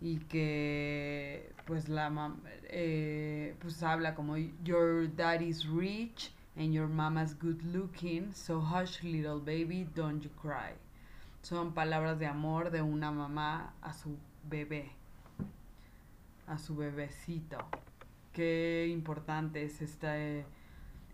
y 0.00 0.18
que 0.20 1.52
pues 1.66 1.88
la 1.88 2.10
mam- 2.10 2.40
eh, 2.64 3.54
pues 3.60 3.82
habla 3.84 4.14
como 4.16 4.36
your 4.64 5.08
daddy's 5.14 5.64
rich 5.68 6.32
and 6.60 6.74
your 6.74 6.88
mama's 6.88 7.32
good 7.32 7.62
looking 7.64 8.30
so 8.34 8.60
hush 8.60 9.02
little 9.02 9.38
baby 9.38 9.88
don't 9.94 10.22
you 10.22 10.30
cry. 10.42 10.72
Son 11.42 11.72
palabras 11.72 12.18
de 12.18 12.26
amor 12.26 12.70
de 12.70 12.82
una 12.82 13.10
mamá 13.10 13.72
a 13.80 13.94
su 13.94 14.18
bebé 14.46 14.90
a 16.46 16.58
su 16.58 16.76
bebecito. 16.76 17.56
Qué 18.34 18.88
importante 18.92 19.64
es 19.64 19.80
este 19.80 20.44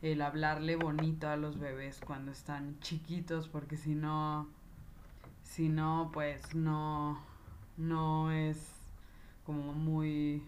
el 0.02 0.20
hablarle 0.20 0.74
bonito 0.74 1.28
a 1.28 1.36
los 1.36 1.60
bebés 1.60 2.00
cuando 2.04 2.32
están 2.32 2.80
chiquitos 2.80 3.46
porque 3.46 3.76
si 3.76 3.94
no 3.94 4.48
si 5.44 5.68
no 5.68 6.10
pues 6.12 6.56
no 6.56 7.20
no 7.76 8.32
es 8.32 8.58
como 9.44 9.72
muy 9.72 10.42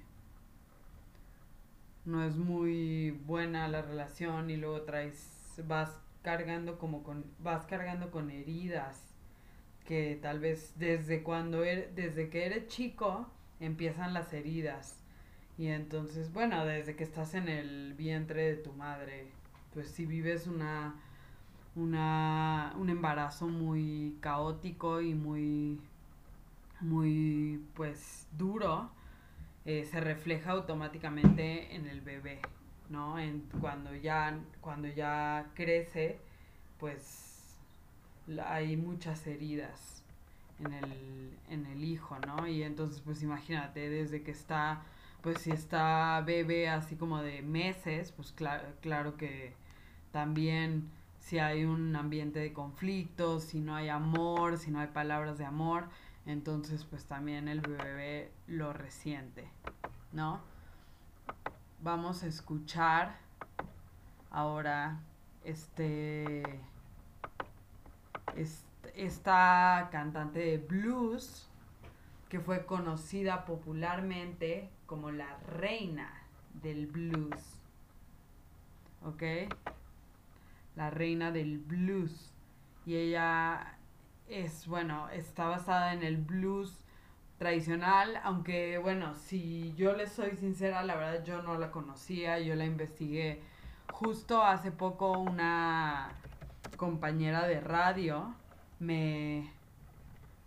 no 2.08 2.24
es 2.24 2.36
muy 2.36 3.12
buena 3.26 3.68
la 3.68 3.82
relación 3.82 4.50
y 4.50 4.56
luego 4.56 4.82
traes 4.82 5.60
vas 5.66 5.90
cargando 6.22 6.78
como 6.78 7.02
con 7.02 7.24
vas 7.40 7.66
cargando 7.66 8.10
con 8.10 8.30
heridas 8.30 9.02
que 9.86 10.18
tal 10.22 10.40
vez 10.40 10.74
desde 10.78 11.22
cuando 11.22 11.64
er- 11.64 11.90
desde 11.94 12.30
que 12.30 12.46
eres 12.46 12.68
chico 12.68 13.26
empiezan 13.60 14.14
las 14.14 14.32
heridas. 14.32 15.00
Y 15.58 15.68
entonces 15.68 16.32
bueno 16.32 16.64
desde 16.66 16.96
que 16.96 17.04
estás 17.04 17.34
en 17.34 17.48
el 17.48 17.94
vientre 17.94 18.42
de 18.50 18.56
tu 18.56 18.72
madre 18.74 19.26
pues 19.74 19.88
si 19.90 20.06
vives 20.06 20.46
una 20.46 20.94
una 21.76 22.74
un 22.78 22.90
embarazo 22.90 23.48
muy 23.48 24.16
caótico 24.20 25.00
y 25.00 25.14
muy 25.14 25.80
muy 26.80 27.60
pues 27.74 28.26
duro 28.36 28.90
eh, 29.68 29.85
se 29.85 30.00
refleja 30.00 30.52
automáticamente 30.52 31.76
en 31.76 31.88
el 31.88 32.00
bebé 32.00 32.40
no 32.88 33.18
en 33.18 33.42
cuando 33.61 33.94
ya 33.94 34.38
cuando 34.62 34.88
ya 34.88 35.50
crece 35.54 36.18
pues 36.78 37.54
hay 38.46 38.78
muchas 38.78 39.26
heridas 39.26 40.02
en 40.59 40.72
el 40.72 41.38
en 41.50 41.66
el 41.66 41.85
hijo 41.85 42.16
no 42.26 42.46
y 42.46 42.62
entonces 42.62 43.02
pues 43.02 43.22
imagínate 43.22 43.90
desde 43.90 44.22
que 44.22 44.31
está 44.31 44.81
pues 45.20 45.42
si 45.42 45.50
está 45.50 46.22
bebé 46.24 46.70
así 46.70 46.96
como 46.96 47.20
de 47.20 47.42
meses 47.42 48.11
pues 48.12 48.33
claro 48.33 48.68
claro 48.81 49.18
que 49.18 49.52
también 50.12 50.88
si 51.18 51.40
hay 51.40 51.66
un 51.66 51.94
ambiente 51.94 52.38
de 52.38 52.54
conflicto 52.54 53.38
si 53.38 53.61
no 53.61 53.76
hay 53.76 53.90
amor 53.90 54.57
si 54.57 54.70
no 54.70 54.81
hay 54.81 54.87
palabras 54.87 55.37
de 55.37 55.44
amor 55.44 55.90
entonces 56.28 56.84
pues 56.84 57.06
también 57.06 57.48
el 57.48 57.60
bebé 57.62 58.30
lo 58.46 58.74
resiente, 58.74 59.48
¿no? 60.12 60.40
Vamos 61.82 62.22
a 62.22 62.26
escuchar 62.26 63.16
ahora 64.30 65.00
este, 65.42 66.42
est- 68.36 68.66
esta 68.94 69.88
cantante 69.90 70.40
de 70.40 70.58
blues 70.58 71.48
que 72.28 72.40
fue 72.40 72.66
conocida 72.66 73.46
popularmente 73.46 74.68
como 74.84 75.10
la 75.10 75.38
reina 75.38 76.12
del 76.62 76.86
blues, 76.88 77.62
¿ok? 79.02 79.22
La 80.76 80.90
reina 80.90 81.32
del 81.32 81.58
blues 81.58 82.34
y 82.84 82.96
ella 82.96 83.77
es, 84.28 84.66
bueno, 84.66 85.08
está 85.10 85.46
basada 85.46 85.92
en 85.92 86.02
el 86.02 86.16
blues 86.16 86.84
tradicional, 87.38 88.20
aunque 88.24 88.78
bueno, 88.78 89.14
si 89.14 89.74
yo 89.74 89.94
les 89.94 90.12
soy 90.12 90.36
sincera, 90.36 90.82
la 90.82 90.96
verdad 90.96 91.24
yo 91.24 91.42
no 91.42 91.56
la 91.58 91.70
conocía, 91.70 92.38
yo 92.40 92.54
la 92.54 92.64
investigué 92.64 93.40
justo 93.92 94.42
hace 94.42 94.70
poco 94.70 95.18
una 95.18 96.10
compañera 96.76 97.46
de 97.46 97.60
radio 97.60 98.34
me, 98.78 99.50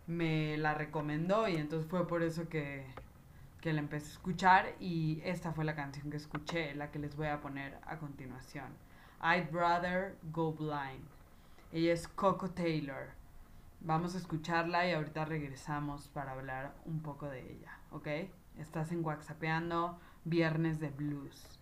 me 0.08 0.58
la 0.58 0.74
recomendó 0.74 1.48
y 1.48 1.58
entonces 1.58 1.90
fue 1.90 2.08
por 2.08 2.24
eso 2.24 2.48
que, 2.48 2.86
que 3.60 3.74
la 3.74 3.80
empecé 3.80 4.08
a 4.08 4.12
escuchar 4.12 4.76
y 4.80 5.22
esta 5.24 5.52
fue 5.52 5.66
la 5.66 5.76
canción 5.76 6.10
que 6.10 6.18
escuché, 6.18 6.74
la 6.76 6.92
que 6.92 7.00
les 7.00 7.16
voy 7.16 7.28
a 7.28 7.42
poner 7.42 7.78
a 7.86 7.98
continuación. 7.98 8.68
I'd 9.22 9.52
rather 9.52 10.16
go 10.32 10.52
blind. 10.54 11.06
Ella 11.72 11.94
es 11.94 12.08
Coco 12.08 12.50
Taylor. 12.50 13.10
Vamos 13.84 14.14
a 14.14 14.20
escucharla 14.20 14.88
y 14.88 14.94
ahorita 14.94 15.26
regresamos 15.26 16.08
para 16.10 16.34
hablar 16.34 16.76
un 16.86 17.02
poco 17.02 17.26
de 17.26 17.52
ella, 17.52 17.80
¿ok? 17.90 18.08
Estás 18.60 18.92
en 18.92 19.04
WhatsAppeando 19.04 19.98
Viernes 20.24 20.80
de 20.80 20.92
Blues. 20.92 21.60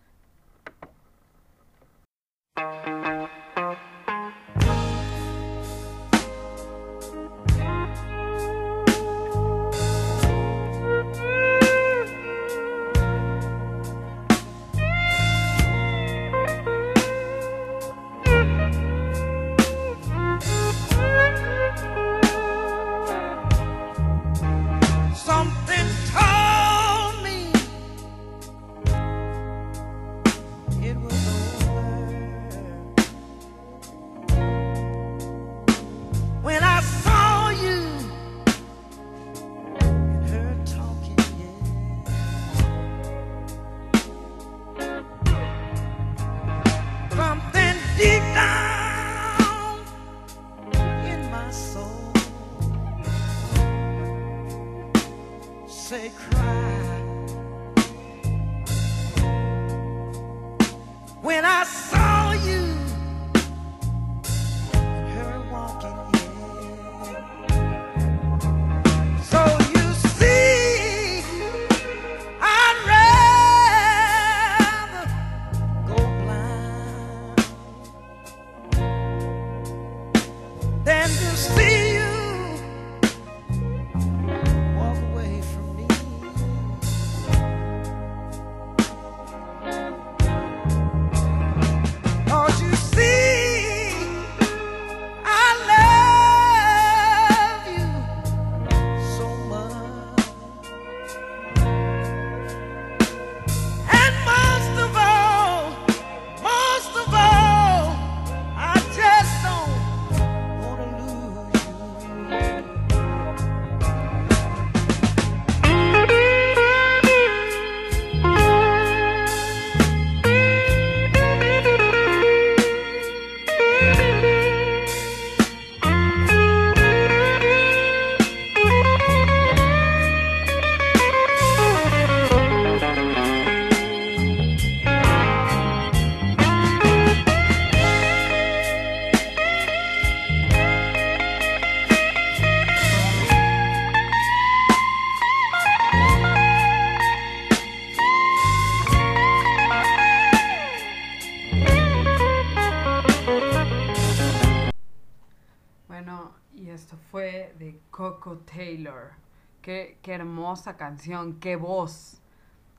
Qué, 159.62 159.98
qué 160.02 160.14
hermosa 160.14 160.76
canción, 160.76 161.38
qué 161.38 161.56
voz, 161.56 162.20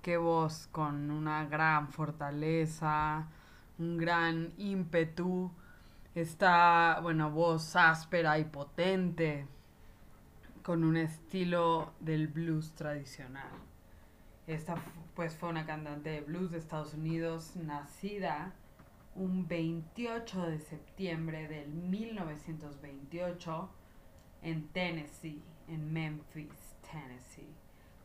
qué 0.02 0.18
voz 0.18 0.68
con 0.72 1.12
una 1.12 1.46
gran 1.46 1.90
fortaleza, 1.90 3.28
un 3.78 3.98
gran 3.98 4.54
ímpetu. 4.58 5.52
Esta, 6.16 7.00
bueno, 7.02 7.32
voz 7.32 7.76
áspera 7.76 8.40
y 8.40 8.46
potente, 8.46 9.48
con 10.64 10.84
un 10.84 10.98
estilo 10.98 11.94
del 12.00 12.28
blues 12.28 12.74
tradicional. 12.74 13.52
Esta 14.48 14.76
pues 15.16 15.36
fue 15.36 15.50
una 15.50 15.66
cantante 15.66 16.10
de 16.10 16.22
blues 16.22 16.52
de 16.52 16.58
Estados 16.58 16.94
Unidos, 16.94 17.56
nacida 17.56 18.54
un 19.16 19.48
28 19.48 20.48
de 20.48 20.60
septiembre 20.60 21.48
del 21.48 21.70
1928 21.70 23.70
en 24.42 24.68
Tennessee, 24.70 25.44
en 25.68 25.92
Memphis, 25.92 26.50
Tennessee. 26.92 27.54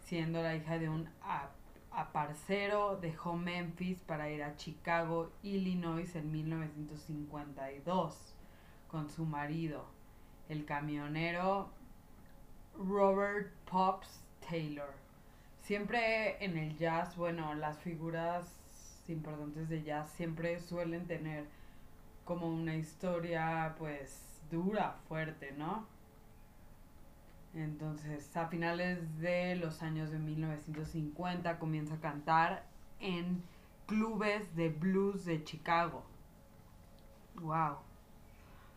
Siendo 0.01 0.42
la 0.42 0.55
hija 0.57 0.79
de 0.79 0.88
un 0.88 1.09
ap- 1.22 1.51
aparcero, 1.90 2.96
dejó 2.96 3.35
Memphis 3.37 3.99
para 4.01 4.31
ir 4.31 4.42
a 4.42 4.57
Chicago, 4.57 5.31
Illinois 5.42 6.14
en 6.14 6.31
1952 6.31 8.35
con 8.88 9.11
su 9.11 9.25
marido, 9.25 9.85
el 10.49 10.64
camionero 10.64 11.68
Robert 12.79 13.53
Pops 13.70 14.20
Taylor. 14.49 14.92
Siempre 15.62 16.42
en 16.44 16.57
el 16.57 16.77
jazz, 16.79 17.16
bueno, 17.16 17.55
las 17.55 17.79
figuras 17.79 18.53
importantes 19.09 19.68
de 19.68 19.83
jazz 19.83 20.11
siempre 20.11 20.61
suelen 20.61 21.07
tener 21.07 21.46
como 22.25 22.49
una 22.49 22.77
historia 22.77 23.75
pues 23.79 24.22
dura, 24.51 24.96
fuerte, 25.09 25.53
¿no? 25.53 25.87
Entonces, 27.57 28.37
a 28.37 28.47
finales 28.49 29.19
de 29.19 29.57
los 29.57 29.83
años 29.83 30.11
de 30.11 30.19
1950 30.19 31.59
comienza 31.59 31.95
a 31.95 32.01
cantar 32.01 32.66
en 33.01 33.42
clubes 33.87 34.55
de 34.55 34.69
blues 34.69 35.25
de 35.25 35.42
Chicago. 35.42 36.05
Wow. 37.40 37.79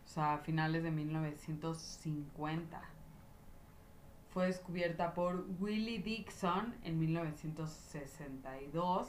O 0.04 0.06
sea, 0.06 0.32
a 0.34 0.38
finales 0.38 0.82
de 0.82 0.90
1950 0.90 2.82
fue 4.30 4.46
descubierta 4.46 5.12
por 5.12 5.44
Willie 5.58 5.98
Dixon 5.98 6.74
en 6.82 6.98
1962, 6.98 9.08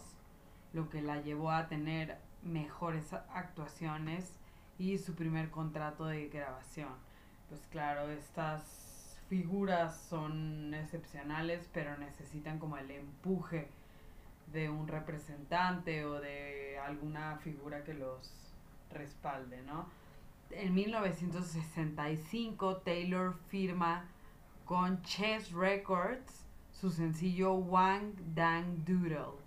lo 0.73 0.89
que 0.89 1.01
la 1.01 1.21
llevó 1.21 1.51
a 1.51 1.69
tener 1.69 2.17
mejores 2.43 3.13
actuaciones 3.13 4.37
y 4.77 4.97
su 4.97 5.15
primer 5.15 5.49
contrato 5.49 6.07
de 6.07 6.27
grabación. 6.27 6.89
Pues 7.47 7.65
claro, 7.71 8.09
estas 8.09 8.90
figuras 9.31 9.95
son 10.09 10.73
excepcionales, 10.73 11.69
pero 11.73 11.97
necesitan 11.97 12.59
como 12.59 12.75
el 12.75 12.91
empuje 12.91 13.69
de 14.51 14.69
un 14.69 14.89
representante 14.89 16.03
o 16.03 16.19
de 16.19 16.77
alguna 16.77 17.37
figura 17.37 17.85
que 17.85 17.93
los 17.93 18.29
respalde, 18.91 19.63
¿no? 19.63 19.85
En 20.49 20.73
1965 20.73 22.79
Taylor 22.79 23.35
firma 23.47 24.03
con 24.65 25.01
Chess 25.03 25.53
Records 25.53 26.45
su 26.73 26.89
sencillo 26.89 27.53
Wang 27.53 28.11
Dang 28.35 28.83
Doodle, 28.83 29.39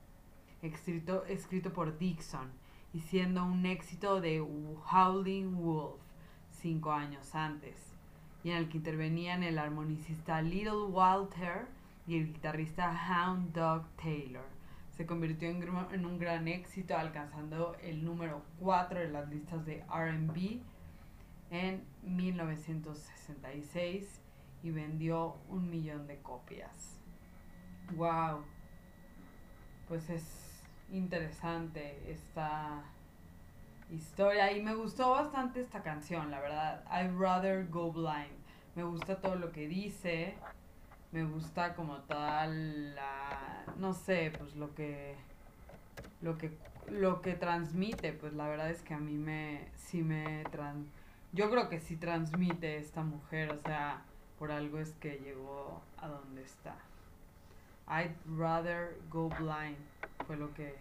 escrito, 0.62 1.26
escrito 1.26 1.74
por 1.74 1.98
Dixon 1.98 2.50
y 2.94 3.00
siendo 3.00 3.44
un 3.44 3.66
éxito 3.66 4.22
de 4.22 4.40
Howling 4.40 5.58
Wolf 5.58 6.00
cinco 6.52 6.90
años 6.90 7.34
antes, 7.34 7.93
y 8.44 8.50
en 8.50 8.58
el 8.58 8.68
que 8.68 8.76
intervenían 8.76 9.42
el 9.42 9.58
armonicista 9.58 10.40
Little 10.42 10.84
Walter 10.90 11.66
y 12.06 12.18
el 12.18 12.32
guitarrista 12.32 12.92
Hound 12.92 13.52
Dog 13.54 13.88
Taylor. 13.96 14.44
Se 14.90 15.06
convirtió 15.06 15.48
en, 15.48 15.66
en 15.92 16.06
un 16.06 16.18
gran 16.18 16.46
éxito, 16.46 16.94
alcanzando 16.96 17.74
el 17.82 18.04
número 18.04 18.42
4 18.60 19.00
de 19.00 19.08
las 19.08 19.30
listas 19.30 19.64
de 19.64 19.82
RB 19.88 20.60
en 21.50 21.82
1966 22.02 24.20
y 24.62 24.70
vendió 24.70 25.38
un 25.48 25.70
millón 25.70 26.06
de 26.06 26.18
copias. 26.18 27.00
¡Wow! 27.96 28.44
Pues 29.88 30.10
es 30.10 30.62
interesante 30.92 32.10
esta 32.10 32.84
historia 33.90 34.52
y 34.52 34.62
me 34.62 34.74
gustó 34.74 35.10
bastante 35.10 35.60
esta 35.60 35.82
canción, 35.82 36.30
la 36.30 36.40
verdad. 36.40 36.84
I'd 36.90 37.18
rather 37.18 37.66
go 37.68 37.92
blind. 37.92 38.32
Me 38.74 38.82
gusta 38.82 39.20
todo 39.20 39.36
lo 39.36 39.52
que 39.52 39.68
dice, 39.68 40.34
me 41.12 41.24
gusta 41.24 41.74
como 41.74 41.98
tal 41.98 42.94
la, 42.94 43.64
no 43.76 43.92
sé, 43.92 44.32
pues 44.36 44.56
lo 44.56 44.74
que, 44.74 45.14
lo 46.22 46.36
que, 46.38 46.50
lo 46.90 47.22
que 47.22 47.34
transmite, 47.34 48.12
pues 48.12 48.32
la 48.32 48.48
verdad 48.48 48.70
es 48.70 48.82
que 48.82 48.94
a 48.94 48.98
mí 48.98 49.14
me, 49.14 49.68
sí 49.76 50.02
me 50.02 50.42
trans, 50.50 50.88
yo 51.32 51.50
creo 51.50 51.68
que 51.68 51.78
sí 51.78 51.96
transmite 51.96 52.78
esta 52.78 53.04
mujer, 53.04 53.52
o 53.52 53.58
sea, 53.58 54.02
por 54.40 54.50
algo 54.50 54.78
es 54.78 54.92
que 54.94 55.20
llegó 55.20 55.80
a 55.98 56.08
donde 56.08 56.42
está. 56.42 56.74
I'd 57.86 58.16
rather 58.36 58.98
go 59.10 59.28
blind 59.28 59.76
fue 60.26 60.36
lo 60.36 60.52
que 60.54 60.74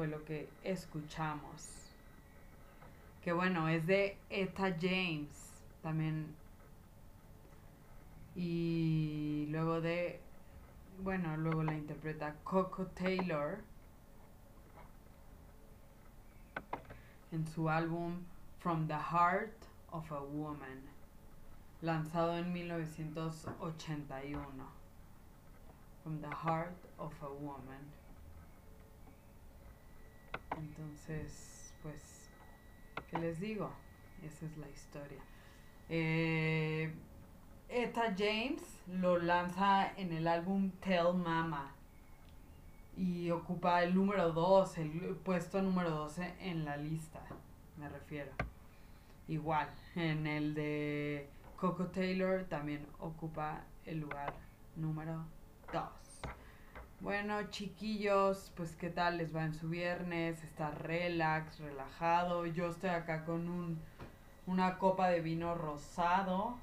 fue 0.00 0.08
lo 0.08 0.24
que 0.24 0.48
escuchamos. 0.64 1.90
Que 3.22 3.34
bueno, 3.34 3.68
es 3.68 3.86
de 3.86 4.16
Etta 4.30 4.74
James 4.80 5.28
también. 5.82 6.34
Y 8.34 9.46
luego 9.50 9.82
de 9.82 10.18
bueno, 11.04 11.36
luego 11.36 11.62
la 11.64 11.74
interpreta 11.74 12.34
Coco 12.44 12.86
Taylor 12.86 13.58
en 17.30 17.46
su 17.46 17.68
álbum 17.68 18.22
From 18.58 18.86
the 18.86 18.94
Heart 18.94 19.52
of 19.90 20.10
a 20.12 20.20
Woman, 20.20 20.80
lanzado 21.82 22.38
en 22.38 22.50
1981. 22.54 24.40
From 26.02 26.22
the 26.22 26.28
Heart 26.28 26.86
of 26.96 27.12
a 27.22 27.28
Woman. 27.28 27.99
Entonces, 30.56 31.74
pues, 31.82 32.28
¿qué 33.10 33.18
les 33.18 33.40
digo? 33.40 33.70
Esa 34.24 34.46
es 34.46 34.56
la 34.58 34.68
historia. 34.68 35.20
Eh, 35.88 36.92
Etta 37.68 38.14
James 38.16 38.62
lo 38.86 39.18
lanza 39.18 39.92
en 39.96 40.12
el 40.12 40.26
álbum 40.26 40.70
Tell 40.80 41.14
Mama 41.14 41.72
y 42.96 43.30
ocupa 43.30 43.82
el 43.82 43.94
número 43.94 44.32
2, 44.32 44.78
el 44.78 44.90
puesto 45.24 45.62
número 45.62 45.90
12 45.90 46.34
en 46.40 46.64
la 46.64 46.76
lista, 46.76 47.20
me 47.76 47.88
refiero. 47.88 48.32
Igual, 49.28 49.68
en 49.94 50.26
el 50.26 50.54
de 50.54 51.30
Coco 51.56 51.86
Taylor 51.86 52.44
también 52.44 52.86
ocupa 52.98 53.64
el 53.86 54.00
lugar 54.00 54.34
número 54.76 55.14
2. 55.14 55.39
Bueno, 57.00 57.42
chiquillos, 57.48 58.52
pues 58.56 58.76
qué 58.76 58.90
tal 58.90 59.16
les 59.16 59.34
va 59.34 59.46
en 59.46 59.54
su 59.54 59.70
viernes, 59.70 60.44
está 60.44 60.70
relax, 60.70 61.58
relajado. 61.58 62.44
Yo 62.44 62.68
estoy 62.68 62.90
acá 62.90 63.24
con 63.24 63.48
un, 63.48 63.78
una 64.46 64.76
copa 64.76 65.08
de 65.08 65.22
vino 65.22 65.54
rosado. 65.54 66.58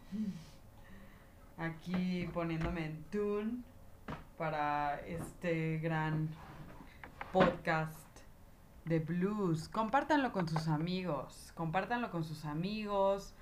Aquí 1.57 2.29
poniéndome 2.35 2.85
en 2.85 3.03
tune 3.05 3.63
para 4.37 4.99
este 5.07 5.79
gran 5.79 6.29
podcast 7.33 7.97
de 8.85 8.99
blues. 8.99 9.67
Compártanlo 9.67 10.31
con 10.33 10.47
sus 10.47 10.67
amigos, 10.67 11.51
compártanlo 11.55 12.11
con 12.11 12.23
sus 12.23 12.45
amigos. 12.45 13.33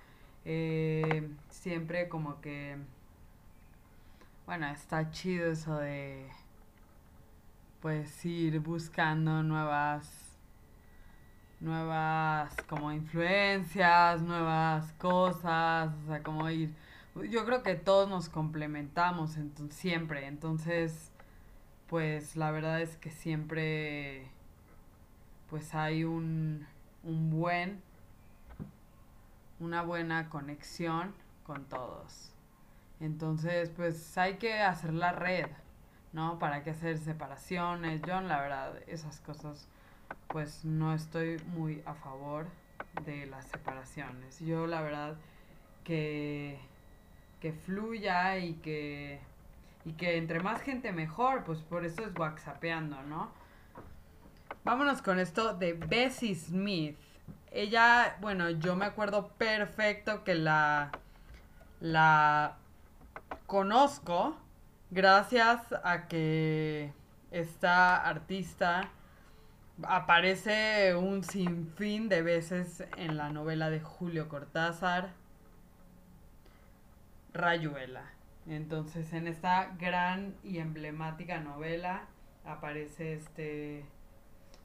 Eh, 0.45 1.29
siempre 1.49 2.07
como 2.07 2.39
que, 2.39 2.77
bueno, 4.45 4.67
está 4.67 5.11
chido 5.11 5.51
eso 5.51 5.75
de, 5.77 6.29
pues, 7.85 8.25
ir 8.25 8.59
buscando 8.61 9.43
nuevas, 9.43 10.39
nuevas 11.59 12.55
como 12.67 12.91
influencias, 12.91 14.23
nuevas 14.23 14.91
cosas, 14.93 15.93
o 16.03 16.07
sea, 16.07 16.23
como 16.23 16.49
ir 16.49 16.73
yo 17.29 17.45
creo 17.45 17.61
que 17.61 17.75
todos 17.75 18.09
nos 18.09 18.27
complementamos 18.27 19.37
entonces, 19.37 19.77
siempre, 19.77 20.25
entonces 20.25 21.11
pues 21.85 22.35
la 22.35 22.49
verdad 22.49 22.81
es 22.81 22.97
que 22.97 23.11
siempre 23.11 24.31
pues 25.51 25.75
hay 25.75 26.05
un, 26.05 26.65
un 27.03 27.29
buen 27.29 27.83
una 29.59 29.83
buena 29.83 30.27
conexión 30.29 31.13
con 31.43 31.65
todos. 31.65 32.31
Entonces, 32.99 33.69
pues 33.69 34.17
hay 34.17 34.37
que 34.37 34.59
hacer 34.59 34.91
la 34.91 35.11
red, 35.11 35.49
¿no? 36.15 36.39
Para 36.39 36.63
que 36.63 36.71
hacer 36.71 36.97
separaciones. 36.97 38.01
Yo, 38.07 38.21
la 38.21 38.39
verdad, 38.39 38.73
esas 38.87 39.19
cosas, 39.19 39.67
pues 40.29 40.63
no 40.63 40.93
estoy 40.93 41.37
muy 41.47 41.83
a 41.85 41.93
favor 41.93 42.47
de 43.03 43.25
las 43.25 43.45
separaciones. 43.45 44.39
Yo, 44.39 44.65
la 44.65 44.81
verdad, 44.81 45.15
que 45.83 46.57
que 47.41 47.51
fluya 47.51 48.39
y 48.39 48.53
que 48.53 49.19
y 49.83 49.91
que 49.93 50.17
entre 50.17 50.39
más 50.39 50.61
gente 50.61 50.91
mejor, 50.91 51.43
pues 51.43 51.59
por 51.59 51.85
eso 51.85 52.03
es 52.03 52.17
whatsappeando, 52.17 53.03
¿no? 53.03 53.29
Vámonos 54.63 55.03
con 55.03 55.19
esto 55.19 55.53
de 55.53 55.73
Bessie 55.73 56.33
Smith. 56.33 56.97
Ella, 57.51 58.17
bueno, 58.19 58.49
yo 58.49 58.75
me 58.75 58.85
acuerdo 58.85 59.27
perfecto 59.37 60.23
que 60.23 60.33
la 60.33 60.91
la 61.81 62.57
conozco 63.45 64.37
gracias 64.95 65.61
a 65.83 66.07
que 66.07 66.93
esta 67.29 67.97
artista 67.97 68.89
aparece 69.83 70.95
un 70.95 71.21
sinfín 71.21 72.07
de 72.07 72.21
veces 72.21 72.81
en 72.95 73.17
la 73.17 73.29
novela 73.29 73.69
de 73.69 73.81
Julio 73.81 74.29
Cortázar, 74.29 75.09
Rayuela. 77.33 78.05
Entonces, 78.47 79.11
en 79.11 79.27
esta 79.27 79.75
gran 79.77 80.33
y 80.45 80.59
emblemática 80.59 81.41
novela 81.41 82.05
aparece 82.45 83.15
este 83.15 83.85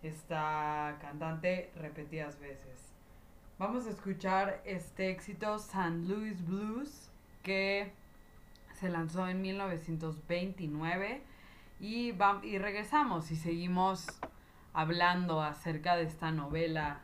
esta 0.05 0.97
cantante 1.01 1.73
repetidas 1.75 2.39
veces. 2.39 2.95
Vamos 3.59 3.85
a 3.87 3.91
escuchar 3.91 4.63
este 4.65 5.11
éxito 5.11 5.59
San 5.59 6.07
Louis 6.07 6.41
Blues 6.47 7.11
que 7.43 7.93
se 8.81 8.89
lanzó 8.89 9.29
en 9.29 9.43
1929 9.43 11.23
y, 11.79 12.13
va, 12.13 12.41
y 12.43 12.59
regresamos 12.59 13.31
y 13.31 13.37
seguimos 13.37 14.07
hablando 14.73 15.43
acerca 15.43 15.97
de 15.97 16.05
esta 16.05 16.33
novela 16.33 17.01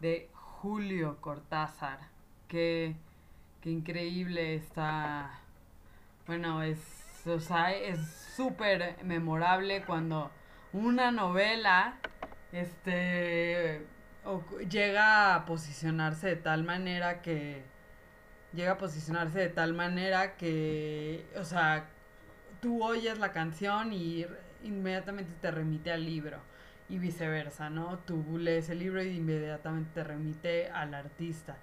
de 0.00 0.30
Julio 0.32 1.20
Cortázar 1.20 2.12
Qué 2.52 2.94
increíble 3.64 4.56
está. 4.56 5.30
Bueno, 6.26 6.62
es. 6.62 7.26
O 7.26 7.40
sea, 7.40 7.72
es 7.72 7.98
súper 8.36 9.02
memorable 9.04 9.84
cuando 9.86 10.30
una 10.74 11.10
novela. 11.10 11.96
Este. 12.52 13.86
llega 14.68 15.34
a 15.34 15.46
posicionarse 15.46 16.26
de 16.26 16.36
tal 16.36 16.62
manera 16.62 17.22
que. 17.22 17.64
Llega 18.52 18.72
a 18.72 18.78
posicionarse 18.78 19.38
de 19.38 19.48
tal 19.48 19.74
manera 19.74 20.36
que. 20.36 21.26
O 21.36 21.44
sea, 21.44 21.86
tú 22.60 22.84
oyes 22.84 23.18
la 23.18 23.32
canción 23.32 23.92
y 23.92 24.26
inmediatamente 24.62 25.32
te 25.40 25.50
remite 25.50 25.92
al 25.92 26.04
libro. 26.04 26.38
Y 26.88 26.98
viceversa, 26.98 27.70
¿no? 27.70 27.98
Tú 28.00 28.38
lees 28.38 28.68
el 28.68 28.80
libro 28.80 29.02
y 29.02 29.16
inmediatamente 29.16 29.90
te 29.94 30.04
remite 30.04 30.70
al 30.70 30.94
artista 30.94 31.56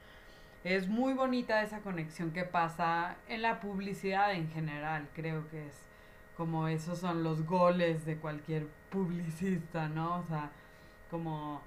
es 0.63 0.87
muy 0.87 1.13
bonita 1.13 1.63
esa 1.63 1.79
conexión 1.79 2.31
que 2.31 2.43
pasa 2.43 3.15
en 3.27 3.41
la 3.41 3.59
publicidad 3.59 4.33
en 4.33 4.49
general. 4.51 5.07
Creo 5.15 5.47
que 5.49 5.67
es 5.67 5.73
como 6.35 6.67
esos 6.67 6.99
son 6.99 7.23
los 7.23 7.45
goles 7.45 8.05
de 8.05 8.17
cualquier 8.17 8.67
publicista, 8.89 9.87
¿no? 9.89 10.19
O 10.19 10.23
sea, 10.23 10.51
como 11.09 11.61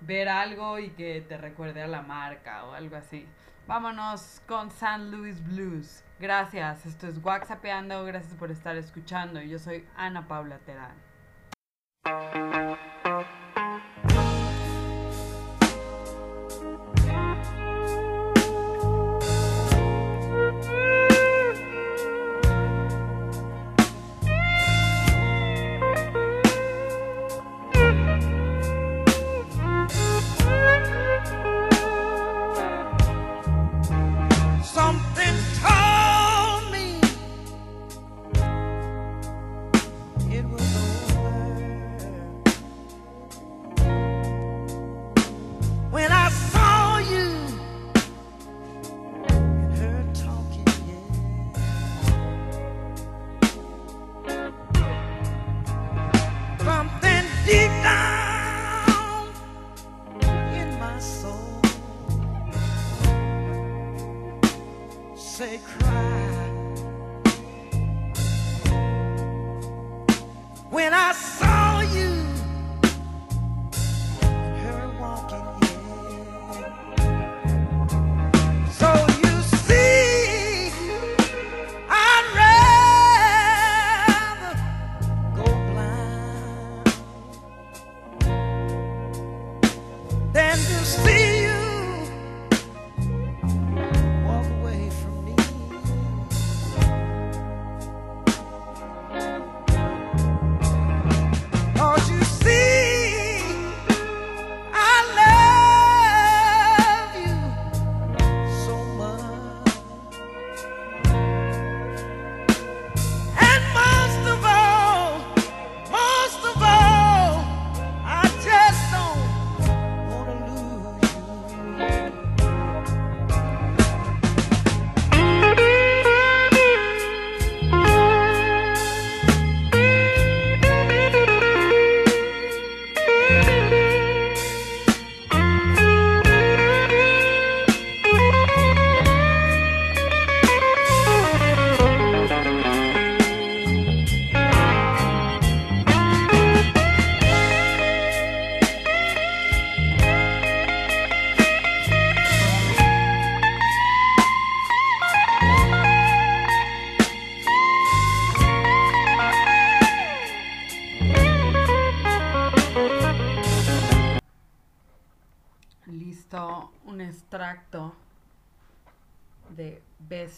ver 0.00 0.28
algo 0.28 0.78
y 0.78 0.90
que 0.90 1.22
te 1.22 1.36
recuerde 1.38 1.82
a 1.82 1.86
la 1.86 2.02
marca 2.02 2.64
o 2.66 2.72
algo 2.72 2.96
así. 2.96 3.26
Vámonos 3.66 4.42
con 4.46 4.70
San 4.70 5.10
Luis 5.10 5.42
Blues. 5.42 6.04
Gracias, 6.20 6.84
esto 6.84 7.06
es 7.06 7.18
WhatsAppeando, 7.24 8.04
gracias 8.04 8.34
por 8.34 8.50
estar 8.50 8.76
escuchando. 8.76 9.40
Yo 9.40 9.58
soy 9.58 9.88
Ana 9.96 10.28
Paula 10.28 10.58
Terán. 10.58 10.94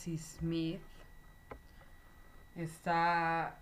Bessie 0.06 0.18
Smith. 0.18 0.80
Está 2.54 3.58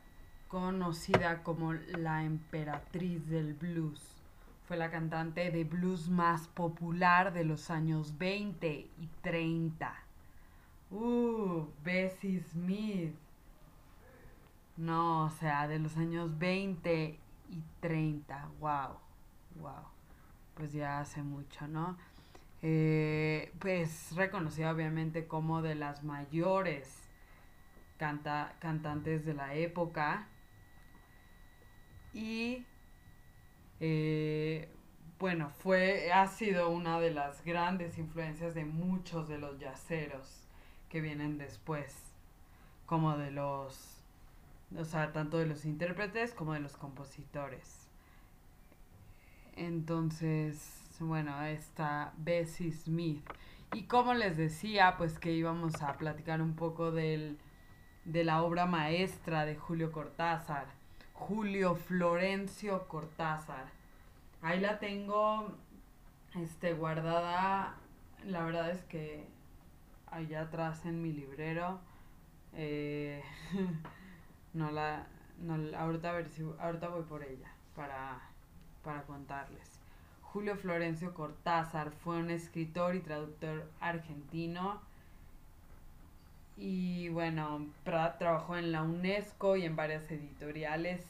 conocida 0.48 1.42
como 1.42 1.72
la 1.72 2.24
emperatriz 2.24 3.26
del 3.28 3.54
blues. 3.54 4.22
Fue 4.66 4.76
la 4.76 4.90
cantante 4.90 5.50
de 5.50 5.64
blues 5.64 6.09
más 6.09 6.48
popular 6.48 7.33
de 7.33 7.44
los 7.44 7.70
años 7.70 8.18
20 8.18 8.68
y 8.68 9.09
30. 9.22 9.94
Uh, 10.90 11.64
Bessie 11.83 12.40
Smith. 12.40 13.14
No, 14.76 15.24
o 15.24 15.30
sea, 15.30 15.66
de 15.66 15.78
los 15.78 15.96
años 15.96 16.38
20 16.38 17.18
y 17.50 17.62
30. 17.80 18.50
Wow, 18.61 18.98
wow 19.57 19.94
pues 20.54 20.72
ya 20.72 21.00
hace 21.00 21.22
mucho, 21.22 21.66
¿no? 21.68 21.96
Eh, 22.66 23.53
pues 23.59 24.12
reconocida 24.16 24.72
obviamente 24.72 25.27
como 25.27 25.61
de 25.61 25.74
las 25.74 26.03
mayores 26.03 27.03
canta- 27.98 28.55
cantantes 28.59 29.27
de 29.27 29.35
la 29.35 29.55
época 29.55 30.27
y 32.14 32.64
eh, 33.81 34.68
bueno, 35.18 35.50
fue, 35.50 36.12
ha 36.12 36.27
sido 36.27 36.70
una 36.70 37.00
de 37.00 37.11
las 37.11 37.44
grandes 37.44 37.98
influencias 37.98 38.55
de 38.55 38.64
muchos 38.64 39.29
de 39.29 39.38
los 39.38 39.59
yaceros 39.59 40.46
que 40.88 41.00
vienen 41.00 41.38
después, 41.38 41.94
como 42.87 43.16
de 43.18 43.31
los, 43.31 43.98
o 44.77 44.85
sea, 44.85 45.12
tanto 45.12 45.38
de 45.38 45.46
los 45.46 45.64
intérpretes 45.64 46.33
como 46.33 46.55
de 46.55 46.61
los 46.61 46.77
compositores. 46.77 47.88
Entonces, 49.57 50.83
bueno, 51.00 51.42
está 51.44 52.12
Bessie 52.16 52.72
Smith. 52.72 53.24
Y 53.72 53.85
como 53.85 54.14
les 54.14 54.37
decía, 54.37 54.96
pues 54.98 55.18
que 55.18 55.33
íbamos 55.33 55.83
a 55.83 55.94
platicar 55.98 56.40
un 56.42 56.54
poco 56.54 56.92
del, 56.92 57.38
de 58.04 58.24
la 58.24 58.42
obra 58.42 58.66
maestra 58.66 59.44
de 59.46 59.57
Julio 59.57 59.92
Cortázar, 59.92 60.66
Julio 61.12 61.74
Florencio 61.76 62.87
Cortázar. 62.88 63.66
Ahí 64.42 64.61
la 64.61 64.78
tengo 64.78 65.57
este, 66.37 66.74
guardada, 66.74 67.74
la 68.24 68.44
verdad 68.44 68.70
es 68.70 68.83
que 68.85 69.26
allá 70.07 70.42
atrás 70.42 70.85
en 70.87 71.02
mi 71.02 71.12
librero. 71.12 71.80
eh, 72.54 73.22
no 74.54 74.70
la, 74.70 75.07
no 75.38 75.57
ahorita 75.76 76.11
a 76.11 76.12
ver 76.14 76.28
si, 76.30 76.42
ahorita 76.61 76.88
voy 76.88 77.02
por 77.04 77.22
ella 77.24 77.50
para 77.74 78.20
para 78.85 79.02
contarles. 79.04 79.73
Julio 80.34 80.56
Florencio 80.56 81.14
Cortázar 81.14 81.92
fue 81.92 82.18
un 82.18 82.28
escritor 82.28 82.96
y 82.96 83.00
traductor 83.00 83.70
argentino. 83.78 84.80
Y 86.56 87.08
bueno, 87.10 87.68
trabajó 87.84 88.56
en 88.56 88.72
la 88.72 88.82
UNESCO 88.82 89.54
y 89.54 89.64
en 89.64 89.76
varias 89.76 90.10
editoriales 90.10 91.06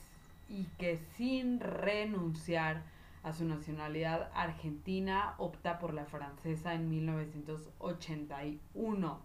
y 0.51 0.65
que 0.79 0.99
sin 1.17 1.59
renunciar 1.59 2.83
a 3.23 3.33
su 3.33 3.47
nacionalidad 3.47 4.31
argentina 4.35 5.37
opta 5.39 5.79
por 5.79 5.95
la 5.95 6.05
francesa 6.05 6.75
en 6.75 6.91
1981 6.91 9.21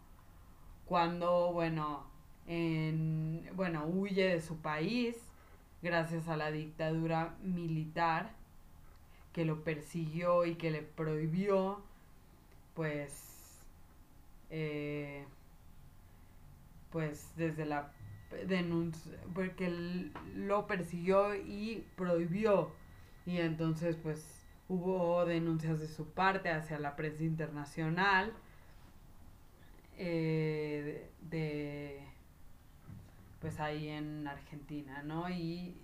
cuando 0.86 1.52
bueno 1.52 2.06
en, 2.48 3.50
bueno 3.54 3.86
huye 3.86 4.30
de 4.30 4.40
su 4.40 4.62
país 4.62 5.18
gracias 5.82 6.30
a 6.30 6.38
la 6.38 6.52
dictadura 6.52 7.36
militar 7.44 8.39
que 9.34 9.46
lo 9.46 9.64
persiguió 9.64 10.46
y 10.46 10.56
que 10.56 10.72
le 10.72 10.82
prohibió 10.82 11.82
pues 12.74 13.62
eh, 14.50 15.26
pues 16.92 17.32
desde 17.36 17.66
la 17.66 17.92
denuncia 18.48 19.14
porque 19.34 19.70
lo 20.36 20.68
persiguió 20.68 21.36
y 21.36 21.86
prohibió 21.96 22.72
y 23.26 23.38
entonces 23.38 23.96
pues 23.96 24.46
hubo 24.68 25.26
denuncias 25.26 25.80
de 25.80 25.88
su 25.88 26.06
parte 26.12 26.50
hacia 26.50 26.80
la 26.80 26.96
prensa 26.96 27.24
internacional 27.24 28.34
eh, 29.98 31.10
de, 31.30 32.00
pues 33.42 33.60
ahí 33.60 33.90
en 33.90 34.28
Argentina, 34.28 35.04
¿no? 35.04 35.30
Y 35.30 35.76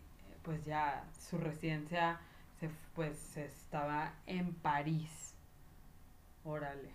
pues 0.41 0.63
ya 0.63 1.05
su 1.19 1.37
residencia 1.37 2.21
se, 2.59 2.69
pues 2.93 3.37
estaba 3.37 4.13
en 4.25 4.53
París. 4.53 5.35
Órale. 6.43 6.91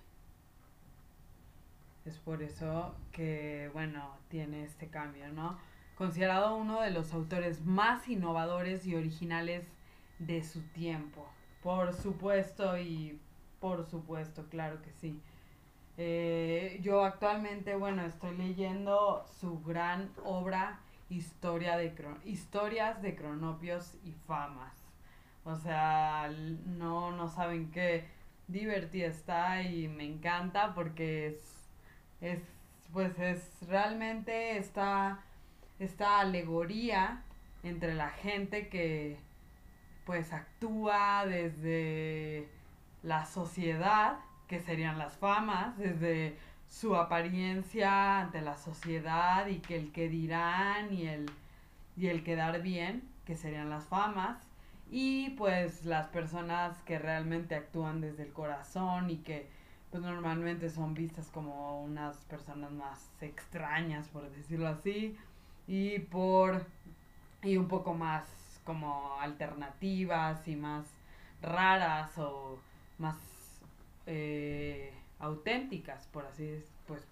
Es 2.04 2.18
por 2.18 2.42
eso 2.42 2.94
que, 3.12 3.70
bueno, 3.72 4.16
tiene 4.28 4.64
este 4.64 4.88
cambio, 4.88 5.28
¿no? 5.32 5.58
Considerado 5.96 6.56
uno 6.56 6.80
de 6.80 6.90
los 6.90 7.12
autores 7.12 7.64
más 7.64 8.08
innovadores 8.08 8.86
y 8.86 8.94
originales 8.94 9.66
de 10.18 10.42
su 10.42 10.62
tiempo. 10.62 11.28
Por 11.62 11.92
supuesto 11.92 12.78
y 12.78 13.20
por 13.60 13.84
supuesto, 13.84 14.46
claro 14.48 14.80
que 14.80 14.92
sí. 14.92 15.20
Eh, 15.98 16.78
yo 16.82 17.04
actualmente, 17.04 17.76
bueno, 17.76 18.06
estoy 18.06 18.34
leyendo 18.36 19.26
su 19.38 19.60
gran 19.62 20.10
obra 20.24 20.80
Historia 21.10 21.76
de 21.76 21.92
Historias 22.24 23.02
de 23.02 23.14
Cronopios 23.14 23.94
y 24.04 24.12
Famas. 24.12 24.79
O 25.44 25.56
sea, 25.56 26.30
no, 26.66 27.12
no 27.12 27.28
saben 27.28 27.70
qué 27.70 28.04
divertida 28.48 29.06
está 29.06 29.62
y 29.62 29.88
me 29.88 30.04
encanta 30.04 30.74
porque 30.74 31.28
es, 31.28 31.68
es 32.20 32.40
pues 32.92 33.18
es 33.18 33.40
realmente 33.68 34.58
esta, 34.58 35.20
esta 35.78 36.20
alegoría 36.20 37.22
entre 37.62 37.94
la 37.94 38.10
gente 38.10 38.68
que 38.68 39.18
pues 40.04 40.32
actúa 40.32 41.24
desde 41.26 42.48
la 43.02 43.26
sociedad, 43.26 44.18
que 44.48 44.60
serían 44.60 44.98
las 44.98 45.16
famas, 45.16 45.76
desde 45.78 46.36
su 46.68 46.96
apariencia 46.96 48.20
ante 48.20 48.40
la 48.40 48.56
sociedad 48.56 49.46
y 49.46 49.58
que 49.58 49.76
el 49.76 49.92
que 49.92 50.08
dirán 50.08 50.92
y 50.92 51.06
el, 51.06 51.30
y 51.96 52.08
el 52.08 52.24
quedar 52.24 52.60
bien, 52.62 53.02
que 53.24 53.36
serían 53.36 53.70
las 53.70 53.86
famas, 53.86 54.38
y 54.90 55.30
pues 55.30 55.84
las 55.84 56.08
personas 56.08 56.76
que 56.82 56.98
realmente 56.98 57.54
actúan 57.54 58.00
desde 58.00 58.24
el 58.24 58.32
corazón 58.32 59.08
y 59.10 59.18
que 59.18 59.48
pues 59.90 60.02
normalmente 60.02 60.68
son 60.68 60.94
vistas 60.94 61.28
como 61.32 61.82
unas 61.82 62.16
personas 62.24 62.70
más 62.72 63.10
extrañas, 63.20 64.08
por 64.08 64.30
decirlo 64.30 64.68
así, 64.68 65.16
y 65.66 65.98
por 66.00 66.64
y 67.42 67.56
un 67.56 67.68
poco 67.68 67.94
más 67.94 68.24
como 68.64 69.18
alternativas 69.20 70.46
y 70.46 70.56
más 70.56 70.86
raras 71.40 72.16
o 72.18 72.58
más 72.98 73.16
eh, 74.06 74.92
auténticas, 75.18 76.06
por 76.08 76.26
así 76.26 76.46
es, 76.46 76.64
pues 76.86 77.06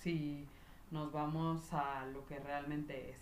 si 0.00 0.46
nos 0.90 1.12
vamos 1.12 1.72
a 1.72 2.06
lo 2.06 2.24
que 2.26 2.38
realmente 2.38 3.10
es, 3.10 3.18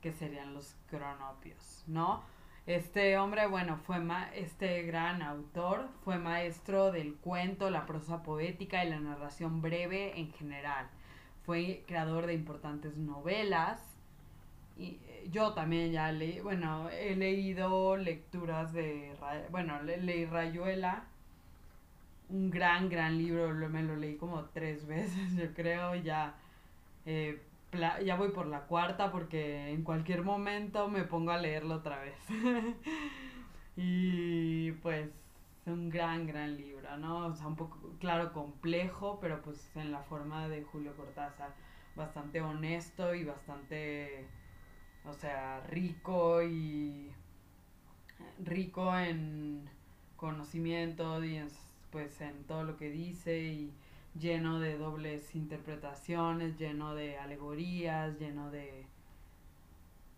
que 0.00 0.12
serían 0.12 0.54
los 0.54 0.74
cronopios, 0.90 1.84
¿no? 1.86 2.22
Este 2.66 3.16
hombre, 3.18 3.46
bueno, 3.46 3.76
fue 3.76 4.00
ma 4.00 4.30
este 4.34 4.82
gran 4.84 5.20
autor, 5.22 5.88
fue 6.02 6.18
maestro 6.18 6.92
del 6.92 7.14
cuento, 7.16 7.68
la 7.70 7.84
prosa 7.86 8.22
poética 8.22 8.84
y 8.84 8.88
la 8.90 9.00
narración 9.00 9.60
breve 9.62 10.18
en 10.18 10.32
general. 10.32 10.86
Fue 11.44 11.84
creador 11.86 12.26
de 12.26 12.34
importantes 12.34 12.96
novelas. 12.96 13.80
Y 14.78 14.98
eh, 15.06 15.28
yo 15.32 15.54
también 15.54 15.92
ya 15.92 16.12
leí, 16.12 16.40
bueno, 16.40 16.88
he 16.90 17.16
leído 17.16 17.96
lecturas 17.96 18.72
de, 18.72 19.12
bueno, 19.50 19.82
le- 19.82 19.98
leí 20.02 20.26
Rayuela, 20.26 21.04
un 22.28 22.50
gran, 22.50 22.88
gran 22.88 23.18
libro, 23.18 23.52
me 23.68 23.82
lo 23.82 23.96
leí 23.96 24.16
como 24.16 24.44
tres 24.46 24.86
veces, 24.86 25.34
yo 25.36 25.52
creo, 25.54 25.94
ya, 25.96 26.34
eh, 27.06 27.40
ya 27.74 28.16
voy 28.16 28.30
por 28.30 28.46
la 28.46 28.62
cuarta 28.62 29.10
porque 29.10 29.70
en 29.70 29.82
cualquier 29.82 30.22
momento 30.22 30.88
me 30.88 31.04
pongo 31.04 31.32
a 31.32 31.38
leerlo 31.38 31.76
otra 31.76 32.00
vez. 32.00 32.16
y 33.76 34.72
pues 34.72 35.10
un 35.66 35.88
gran, 35.88 36.26
gran 36.26 36.56
libro, 36.56 36.96
¿no? 36.98 37.26
O 37.26 37.34
sea, 37.34 37.46
un 37.46 37.56
poco, 37.56 37.78
claro, 37.98 38.32
complejo, 38.32 39.18
pero 39.20 39.40
pues 39.42 39.74
en 39.76 39.92
la 39.92 40.02
forma 40.02 40.48
de 40.48 40.62
Julio 40.62 40.94
Cortázar, 40.96 41.54
bastante 41.96 42.40
honesto 42.40 43.14
y 43.14 43.24
bastante, 43.24 44.26
o 45.04 45.12
sea, 45.12 45.60
rico 45.68 46.42
y 46.42 47.10
rico 48.42 48.96
en 48.96 49.68
conocimiento 50.16 51.24
y 51.24 51.36
en, 51.36 51.48
pues 51.90 52.20
en 52.20 52.44
todo 52.44 52.64
lo 52.64 52.76
que 52.76 52.90
dice 52.90 53.38
y 53.38 53.72
lleno 54.18 54.60
de 54.60 54.78
dobles 54.78 55.34
interpretaciones, 55.34 56.58
lleno 56.58 56.94
de 56.94 57.18
alegorías, 57.18 58.18
lleno 58.18 58.50
de 58.50 58.86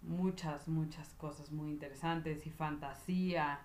muchas, 0.02 0.68
muchas 0.68 1.14
cosas 1.14 1.50
muy 1.52 1.70
interesantes 1.70 2.46
y 2.46 2.50
fantasía. 2.50 3.60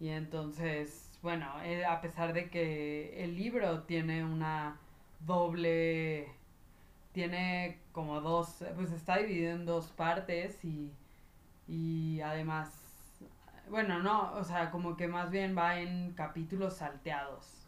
Y 0.00 0.08
entonces, 0.08 1.18
bueno, 1.22 1.46
eh, 1.62 1.84
a 1.84 2.00
pesar 2.00 2.32
de 2.32 2.50
que 2.50 3.22
el 3.24 3.36
libro 3.36 3.82
tiene 3.84 4.24
una 4.24 4.78
doble, 5.20 6.28
tiene 7.12 7.78
como 7.92 8.20
dos, 8.20 8.64
pues 8.76 8.92
está 8.92 9.18
dividido 9.18 9.52
en 9.52 9.66
dos 9.66 9.88
partes 9.92 10.64
y, 10.64 10.92
y 11.68 12.20
además, 12.22 12.70
bueno, 13.70 14.00
no, 14.02 14.32
o 14.34 14.44
sea, 14.44 14.70
como 14.70 14.96
que 14.96 15.08
más 15.08 15.30
bien 15.30 15.56
va 15.56 15.80
en 15.80 16.12
capítulos 16.14 16.78
salteados 16.78 17.59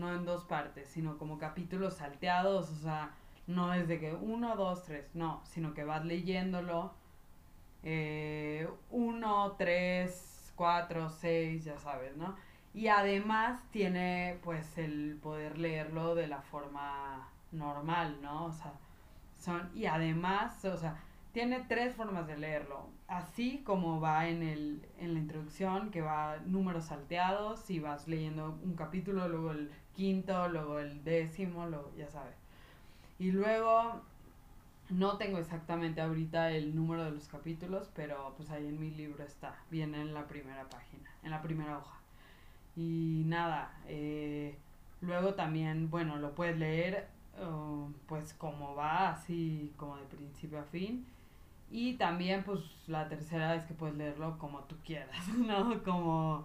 no 0.00 0.12
en 0.14 0.24
dos 0.24 0.44
partes, 0.44 0.88
sino 0.88 1.18
como 1.18 1.38
capítulos 1.38 1.94
salteados, 1.98 2.70
o 2.70 2.76
sea, 2.76 3.10
no 3.46 3.74
es 3.74 3.86
de 3.88 4.00
que 4.00 4.14
uno, 4.14 4.56
dos, 4.56 4.84
tres, 4.84 5.06
no, 5.14 5.42
sino 5.44 5.74
que 5.74 5.84
vas 5.84 6.04
leyéndolo, 6.04 6.94
eh, 7.82 8.68
uno, 8.90 9.54
tres, 9.58 10.52
cuatro, 10.56 11.08
seis, 11.08 11.64
ya 11.64 11.78
sabes, 11.78 12.16
¿no? 12.16 12.36
Y 12.74 12.88
además 12.88 13.62
tiene 13.70 14.38
pues 14.42 14.78
el 14.78 15.18
poder 15.22 15.58
leerlo 15.58 16.14
de 16.14 16.26
la 16.28 16.40
forma 16.42 17.28
normal, 17.52 18.18
¿no? 18.22 18.46
O 18.46 18.52
sea, 18.52 18.72
son, 19.38 19.70
y 19.74 19.86
además, 19.86 20.64
o 20.64 20.76
sea, 20.76 20.96
tiene 21.32 21.64
tres 21.68 21.94
formas 21.94 22.26
de 22.26 22.36
leerlo, 22.36 22.88
así 23.10 23.58
como 23.64 24.00
va 24.00 24.28
en, 24.28 24.42
el, 24.42 24.86
en 24.98 25.14
la 25.14 25.20
introducción, 25.20 25.90
que 25.90 26.00
va 26.00 26.38
números 26.46 26.86
salteados, 26.86 27.68
y 27.68 27.80
vas 27.80 28.08
leyendo 28.08 28.58
un 28.64 28.74
capítulo, 28.74 29.28
luego 29.28 29.50
el 29.50 29.70
quinto, 29.94 30.48
luego 30.48 30.78
el 30.78 31.04
décimo, 31.04 31.66
luego, 31.66 31.92
ya 31.98 32.08
sabes. 32.08 32.36
Y 33.18 33.32
luego, 33.32 34.00
no 34.88 35.18
tengo 35.18 35.38
exactamente 35.38 36.00
ahorita 36.00 36.52
el 36.52 36.74
número 36.74 37.04
de 37.04 37.10
los 37.10 37.26
capítulos, 37.28 37.90
pero 37.94 38.32
pues 38.36 38.48
ahí 38.50 38.66
en 38.66 38.80
mi 38.80 38.90
libro 38.90 39.24
está, 39.24 39.56
viene 39.70 40.00
en 40.00 40.14
la 40.14 40.26
primera 40.26 40.64
página, 40.70 41.10
en 41.24 41.30
la 41.30 41.42
primera 41.42 41.78
hoja. 41.78 41.98
Y 42.76 43.24
nada, 43.26 43.76
eh, 43.88 44.56
luego 45.00 45.34
también, 45.34 45.90
bueno, 45.90 46.16
lo 46.18 46.34
puedes 46.34 46.56
leer 46.56 47.08
uh, 47.44 47.90
pues 48.06 48.34
como 48.34 48.74
va, 48.76 49.10
así 49.10 49.72
como 49.76 49.96
de 49.96 50.04
principio 50.06 50.60
a 50.60 50.64
fin. 50.64 51.04
Y 51.70 51.94
también, 51.94 52.42
pues, 52.44 52.60
la 52.88 53.08
tercera 53.08 53.54
es 53.54 53.64
que 53.64 53.74
puedes 53.74 53.96
leerlo 53.96 54.38
como 54.38 54.60
tú 54.64 54.76
quieras, 54.84 55.28
¿no? 55.36 55.82
Como, 55.84 56.44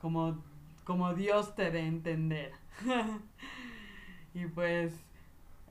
como, 0.00 0.38
como 0.84 1.14
Dios 1.14 1.54
te 1.54 1.70
dé 1.70 1.86
entender. 1.86 2.52
y 4.34 4.46
pues, 4.46 4.92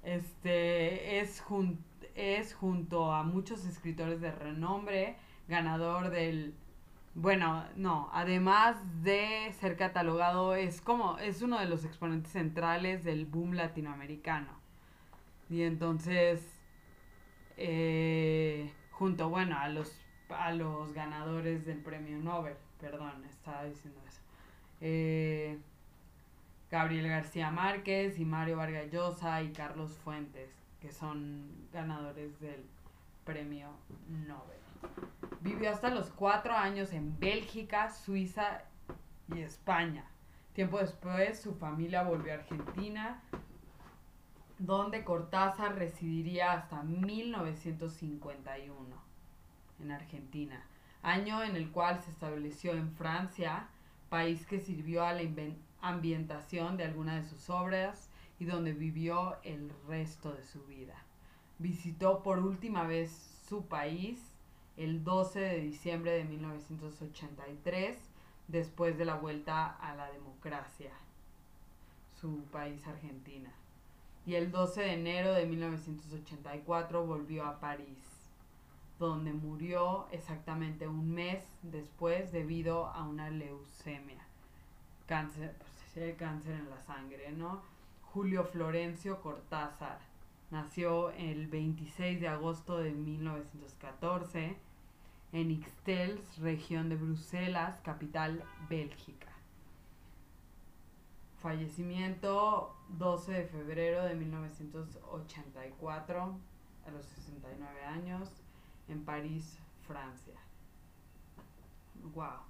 este, 0.04 1.20
es, 1.20 1.42
jun- 1.44 1.80
es 2.16 2.54
junto 2.54 3.14
a 3.14 3.24
muchos 3.24 3.66
escritores 3.66 4.22
de 4.22 4.32
renombre, 4.32 5.18
ganador 5.48 6.10
del, 6.10 6.54
bueno, 7.16 7.66
no, 7.76 8.10
además 8.14 8.78
de 9.04 9.54
ser 9.60 9.78
catalogado, 9.78 10.56
es 10.56 10.82
como, 10.82 11.18
es 11.20 11.42
uno 11.42 11.60
de 11.60 11.68
los 11.68 11.86
exponentes 11.86 12.34
centrales 12.34 13.04
del 13.04 13.26
boom 13.26 13.54
latinoamericano. 13.54 14.50
Y 15.50 15.64
entonces, 15.64 16.42
eh, 17.58 18.72
junto, 19.00 19.30
bueno, 19.30 19.58
a 19.58 19.70
los, 19.70 19.98
a 20.28 20.52
los 20.52 20.92
ganadores 20.94 21.66
del 21.66 21.78
premio 21.78 22.18
Nobel, 22.20 22.56
perdón, 22.82 23.24
estaba 23.30 23.64
diciendo 23.64 23.98
eso. 24.06 24.20
Eh, 24.82 25.58
Gabriel 26.70 27.08
García 27.08 27.50
Márquez 27.50 28.20
y 28.20 28.26
Mario 28.26 28.58
Vargas 28.58 28.92
Llosa 28.92 29.42
y 29.42 29.54
Carlos 29.54 29.98
Fuentes, 30.04 30.52
que 30.82 30.92
son 30.92 31.50
ganadores 31.72 32.38
del 32.42 32.62
premio 33.24 33.70
Nobel. 34.28 34.60
Vivió 35.40 35.72
hasta 35.72 35.90
los 35.90 36.10
cuatro 36.10 36.54
años 36.54 36.92
en 36.92 37.18
Bélgica, 37.20 37.90
Suiza 37.90 38.64
y 39.34 39.40
España. 39.40 40.04
Tiempo 40.54 40.78
después, 40.78 41.40
su 41.40 41.56
familia 41.56 42.04
volvió 42.04 42.34
a 42.34 42.36
Argentina, 42.36 43.22
donde 44.60 45.04
Cortázar 45.06 45.76
residiría 45.76 46.52
hasta 46.52 46.84
1951 46.84 48.76
en 49.80 49.92
Argentina, 49.92 50.62
año 51.02 51.42
en 51.44 51.56
el 51.56 51.72
cual 51.72 52.02
se 52.02 52.12
estableció 52.12 52.74
en 52.74 52.92
Francia, 52.92 53.70
país 54.10 54.46
que 54.46 54.60
sirvió 54.60 55.06
a 55.06 55.14
la 55.14 55.22
ambientación 55.82 56.76
de 56.76 56.84
algunas 56.84 57.24
de 57.24 57.30
sus 57.30 57.50
obras 57.50 58.10
y 58.38 58.44
donde 58.46 58.74
vivió 58.74 59.38
el 59.44 59.72
resto 59.88 60.34
de 60.34 60.44
su 60.44 60.66
vida. 60.66 61.06
Visitó 61.58 62.22
por 62.22 62.40
última 62.40 62.84
vez 62.84 63.12
su 63.48 63.66
país 63.66 64.34
el 64.76 65.06
12 65.06 65.40
de 65.40 65.62
diciembre 65.62 66.12
de 66.12 66.26
1983, 66.26 67.98
después 68.50 68.98
de 68.98 69.06
la 69.06 69.16
vuelta 69.16 69.68
a 69.68 69.96
la 69.96 70.12
democracia, 70.12 70.92
su 72.20 72.44
país 72.46 72.86
Argentina. 72.88 73.54
Y 74.26 74.36
el 74.36 74.52
12 74.52 74.82
de 74.82 74.94
enero 74.94 75.34
de 75.34 75.46
1984 75.46 77.06
volvió 77.06 77.46
a 77.46 77.60
París, 77.60 78.04
donde 79.00 79.34
murió 79.34 80.08
exactamente 80.12 80.88
un 80.88 81.12
mes 81.12 81.44
después 81.64 82.32
debido 82.32 82.88
a 82.88 83.04
una 83.04 83.30
leucemia, 83.30 84.24
cáncer, 85.08 85.56
pues, 85.58 85.98
el 85.98 86.16
cáncer 86.16 86.56
en 86.56 86.70
la 86.70 86.80
sangre, 86.82 87.32
¿no? 87.32 87.62
Julio 88.14 88.44
Florencio 88.44 89.22
Cortázar 89.22 90.00
nació 90.52 91.12
el 91.12 91.48
26 91.48 92.20
de 92.22 92.28
agosto 92.28 92.78
de 92.78 92.92
1914 92.92 94.58
en 95.32 95.52
Ixtels, 95.52 96.38
región 96.40 96.90
de 96.90 96.96
Bruselas, 96.96 97.80
capital 97.82 98.44
Bélgica. 98.68 99.29
Fallecimiento 101.42 102.76
12 102.90 103.32
de 103.32 103.46
febrero 103.46 104.04
de 104.04 104.14
1984 104.16 106.38
a 106.86 106.92
los 106.92 107.06
69 107.06 107.86
años 107.86 108.30
en 108.90 109.06
París, 109.06 109.58
Francia. 109.88 110.36
Wow. 112.14 112.42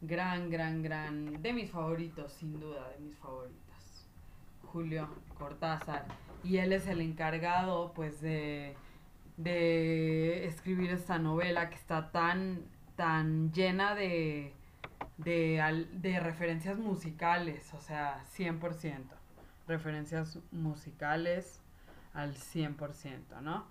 Gran, 0.00 0.48
gran, 0.50 0.82
gran. 0.82 1.42
De 1.42 1.52
mis 1.52 1.70
favoritos, 1.70 2.32
sin 2.32 2.58
duda, 2.58 2.88
de 2.90 2.98
mis 3.00 3.18
favoritos. 3.18 4.08
Julio 4.64 5.08
Cortázar. 5.38 6.06
Y 6.42 6.56
él 6.58 6.72
es 6.72 6.86
el 6.86 7.02
encargado, 7.02 7.92
pues, 7.94 8.20
de, 8.20 8.76
de 9.36 10.46
escribir 10.46 10.90
esta 10.90 11.18
novela 11.18 11.68
que 11.68 11.76
está 11.76 12.10
tan, 12.12 12.62
tan 12.96 13.52
llena 13.52 13.94
de, 13.94 14.54
de, 15.16 15.60
al- 15.60 16.02
de 16.02 16.20
referencias 16.20 16.78
musicales, 16.78 17.72
o 17.74 17.80
sea, 17.80 18.22
100%. 18.36 19.02
Referencias 19.66 20.38
musicales 20.52 21.60
al 22.12 22.34
100%, 22.34 23.40
¿no? 23.40 23.64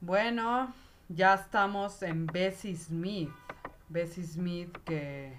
Bueno, 0.00 0.72
ya 1.08 1.34
estamos 1.34 2.02
en 2.02 2.26
Bessie 2.26 2.76
Smith. 2.76 3.30
Bessie 3.88 4.24
Smith 4.24 4.76
que 4.84 5.34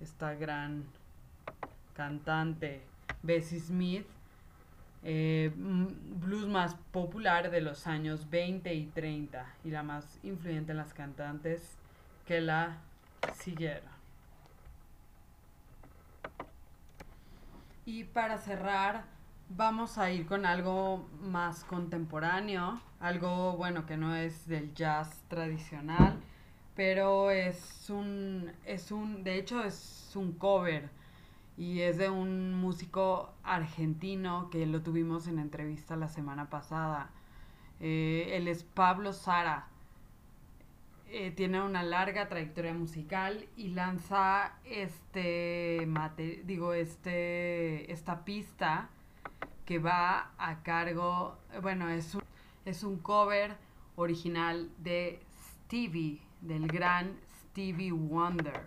esta 0.00 0.34
gran 0.34 0.84
cantante 1.94 2.82
Bessie 3.22 3.60
Smith 3.60 4.06
eh, 5.04 5.52
blues 5.56 6.46
más 6.46 6.74
popular 6.92 7.50
de 7.50 7.60
los 7.60 7.86
años 7.86 8.30
20 8.30 8.72
y 8.72 8.86
30 8.86 9.46
y 9.64 9.70
la 9.70 9.82
más 9.82 10.18
influyente 10.22 10.72
en 10.72 10.78
las 10.78 10.94
cantantes 10.94 11.76
que 12.26 12.40
la 12.40 12.78
siguieron. 13.34 13.90
Y 17.84 18.04
para 18.04 18.38
cerrar, 18.38 19.04
vamos 19.48 19.98
a 19.98 20.10
ir 20.12 20.26
con 20.26 20.46
algo 20.46 21.08
más 21.20 21.64
contemporáneo, 21.64 22.80
algo 23.00 23.56
bueno 23.56 23.86
que 23.86 23.96
no 23.96 24.14
es 24.14 24.46
del 24.46 24.72
jazz 24.72 25.24
tradicional, 25.28 26.20
pero 26.76 27.30
es 27.32 27.90
un, 27.90 28.52
es 28.64 28.92
un, 28.92 29.24
de 29.24 29.36
hecho 29.36 29.64
es 29.64 30.12
un 30.14 30.32
cover 30.32 30.88
y 31.56 31.80
es 31.80 31.98
de 31.98 32.08
un 32.08 32.54
músico 32.54 33.32
argentino 33.42 34.48
que 34.50 34.66
lo 34.66 34.82
tuvimos 34.82 35.26
en 35.26 35.38
entrevista 35.38 35.96
la 35.96 36.08
semana 36.08 36.48
pasada. 36.48 37.10
Eh, 37.80 38.30
él 38.34 38.48
es 38.48 38.62
Pablo 38.62 39.12
Sara. 39.12 39.66
Eh, 41.08 41.30
tiene 41.30 41.60
una 41.60 41.82
larga 41.82 42.28
trayectoria 42.28 42.72
musical 42.72 43.46
y 43.56 43.68
lanza 43.68 44.54
este 44.64 45.84
mate, 45.86 46.42
digo 46.46 46.72
este 46.72 47.92
esta 47.92 48.24
pista 48.24 48.88
que 49.66 49.78
va 49.78 50.30
a 50.38 50.62
cargo 50.62 51.36
bueno 51.60 51.90
es 51.90 52.14
un, 52.14 52.22
es 52.64 52.82
un 52.82 52.96
cover 52.96 53.58
original 53.96 54.70
de 54.78 55.20
Stevie 55.66 56.22
del 56.40 56.66
gran 56.66 57.14
Stevie 57.42 57.92
Wonder 57.92 58.62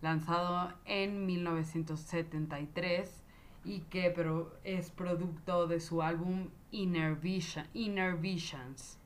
lanzado 0.00 0.72
en 0.84 1.26
1973 1.26 3.22
y 3.64 3.80
que 3.80 4.10
pero 4.10 4.58
es 4.64 4.90
producto 4.90 5.66
de 5.66 5.80
su 5.80 6.02
álbum 6.02 6.48
Inner, 6.70 7.16
Vision, 7.16 7.66
Inner 7.74 8.14
Visions. 8.14 8.98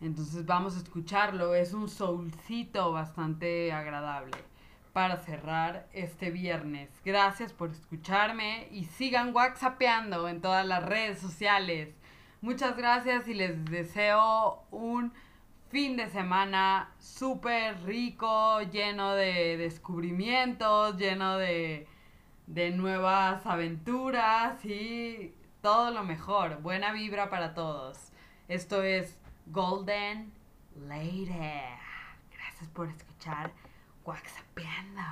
Entonces 0.00 0.46
vamos 0.46 0.76
a 0.76 0.78
escucharlo, 0.78 1.54
es 1.54 1.72
un 1.72 1.88
soulcito 1.88 2.92
bastante 2.92 3.72
agradable 3.72 4.36
para 4.92 5.16
cerrar 5.16 5.88
este 5.92 6.30
viernes. 6.30 6.88
Gracias 7.04 7.52
por 7.52 7.70
escucharme 7.70 8.68
y 8.70 8.84
sigan 8.84 9.34
whatsappeando 9.34 10.28
en 10.28 10.40
todas 10.40 10.66
las 10.66 10.84
redes 10.84 11.18
sociales. 11.18 11.94
Muchas 12.40 12.76
gracias 12.76 13.26
y 13.26 13.34
les 13.34 13.64
deseo 13.64 14.62
un 14.70 15.12
fin 15.70 15.96
de 15.96 16.08
semana 16.08 16.92
súper 16.98 17.82
rico, 17.84 18.62
lleno 18.62 19.14
de 19.14 19.56
descubrimientos, 19.56 20.96
lleno 20.96 21.36
de, 21.36 21.86
de 22.46 22.70
nuevas 22.70 23.44
aventuras 23.46 24.64
y 24.64 25.34
todo 25.60 25.90
lo 25.90 26.04
mejor. 26.04 26.62
Buena 26.62 26.92
vibra 26.92 27.28
para 27.28 27.54
todos. 27.54 28.12
Esto 28.48 28.82
es 28.82 29.18
Golden 29.46 30.32
Lady. 30.86 31.26
Gracias 32.32 32.68
por 32.72 32.88
escuchar 32.88 33.52
Waxapeando. 34.04 35.02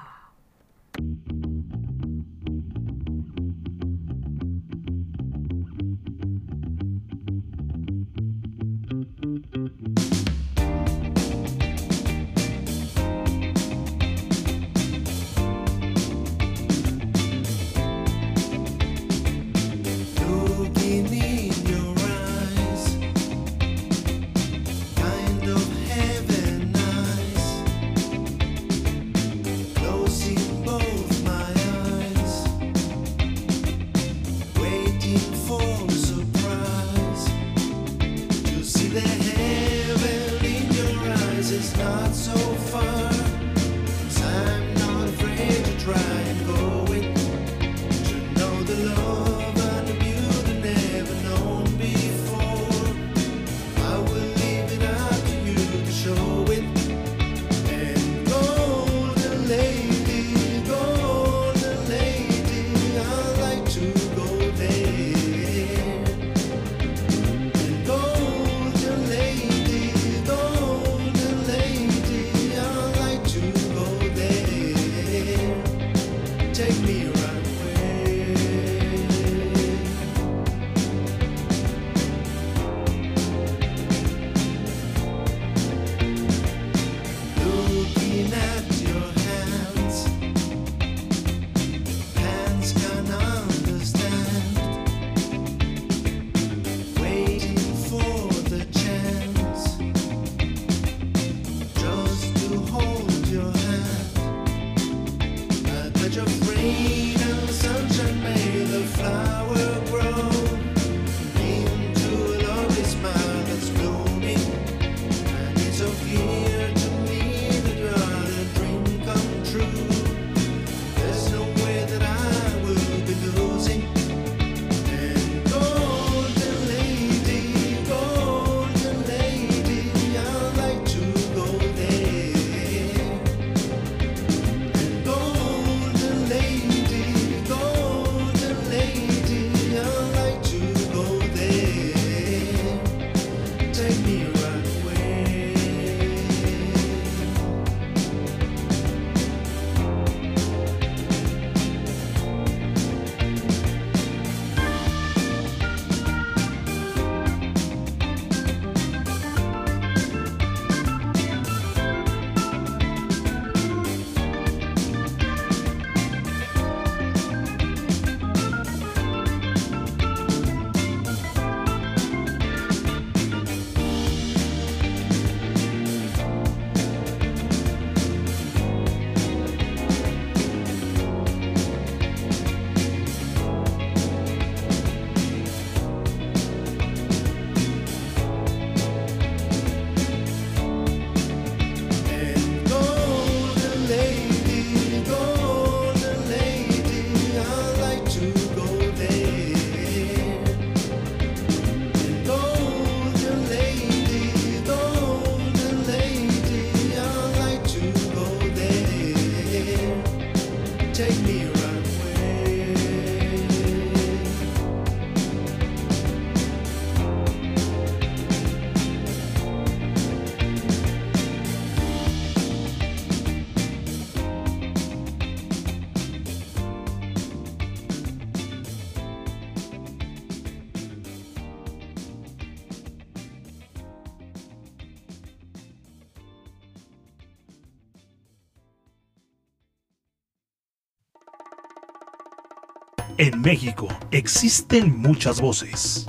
En 243.27 243.41
México 243.41 243.89
existen 244.13 245.03
muchas 245.03 245.41
voces. 245.41 246.07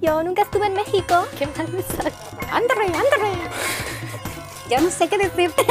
Yo 0.00 0.22
nunca 0.22 0.42
estuve 0.42 0.68
en 0.68 0.74
México. 0.74 1.26
Qué 1.36 1.48
mal 1.48 1.66
me 1.72 1.82
sale. 1.82 2.12
Ándale, 2.52 2.84
ándale. 2.84 3.32
Yo 4.70 4.80
no 4.80 4.88
sé 4.88 5.08
qué 5.08 5.18
decirte. 5.18 5.66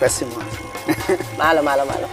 Pésimo. 0.00 0.32
malo, 1.38 1.62
malo, 1.62 1.86
malo. 1.86 2.08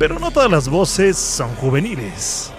Pero 0.00 0.18
no 0.18 0.32
todas 0.32 0.50
las 0.50 0.68
voces 0.68 1.16
son 1.16 1.54
juveniles. 1.54 2.50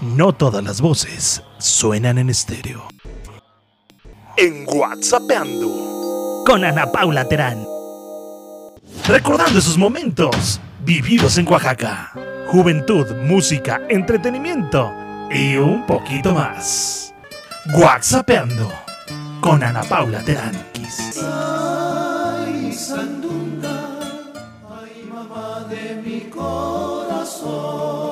No 0.00 0.32
todas 0.32 0.62
las 0.62 0.80
voces 0.80 1.42
suenan 1.58 2.18
en 2.18 2.30
estéreo. 2.30 2.86
En 4.36 4.66
WhatsAppando 4.68 6.44
con 6.46 6.64
Ana 6.64 6.92
Paula 6.92 7.28
Terán. 7.28 7.69
Recordando 9.10 9.58
esos 9.58 9.76
momentos 9.76 10.60
vividos 10.84 11.36
en 11.36 11.48
Oaxaca. 11.48 12.12
Juventud, 12.46 13.10
música, 13.16 13.80
entretenimiento 13.88 14.92
y 15.32 15.56
un 15.56 15.84
poquito 15.84 16.32
más. 16.32 17.12
WhatsAppando 17.74 18.70
con 19.40 19.64
Ana 19.64 19.82
Paula 19.82 20.20
Terán. 20.20 20.54
Ay, 21.24 22.72
Sandunga, 22.72 23.80
ay, 24.80 25.10
mamá 25.12 25.66
de 25.68 26.00
mi 26.04 26.20
corazón. 26.30 28.09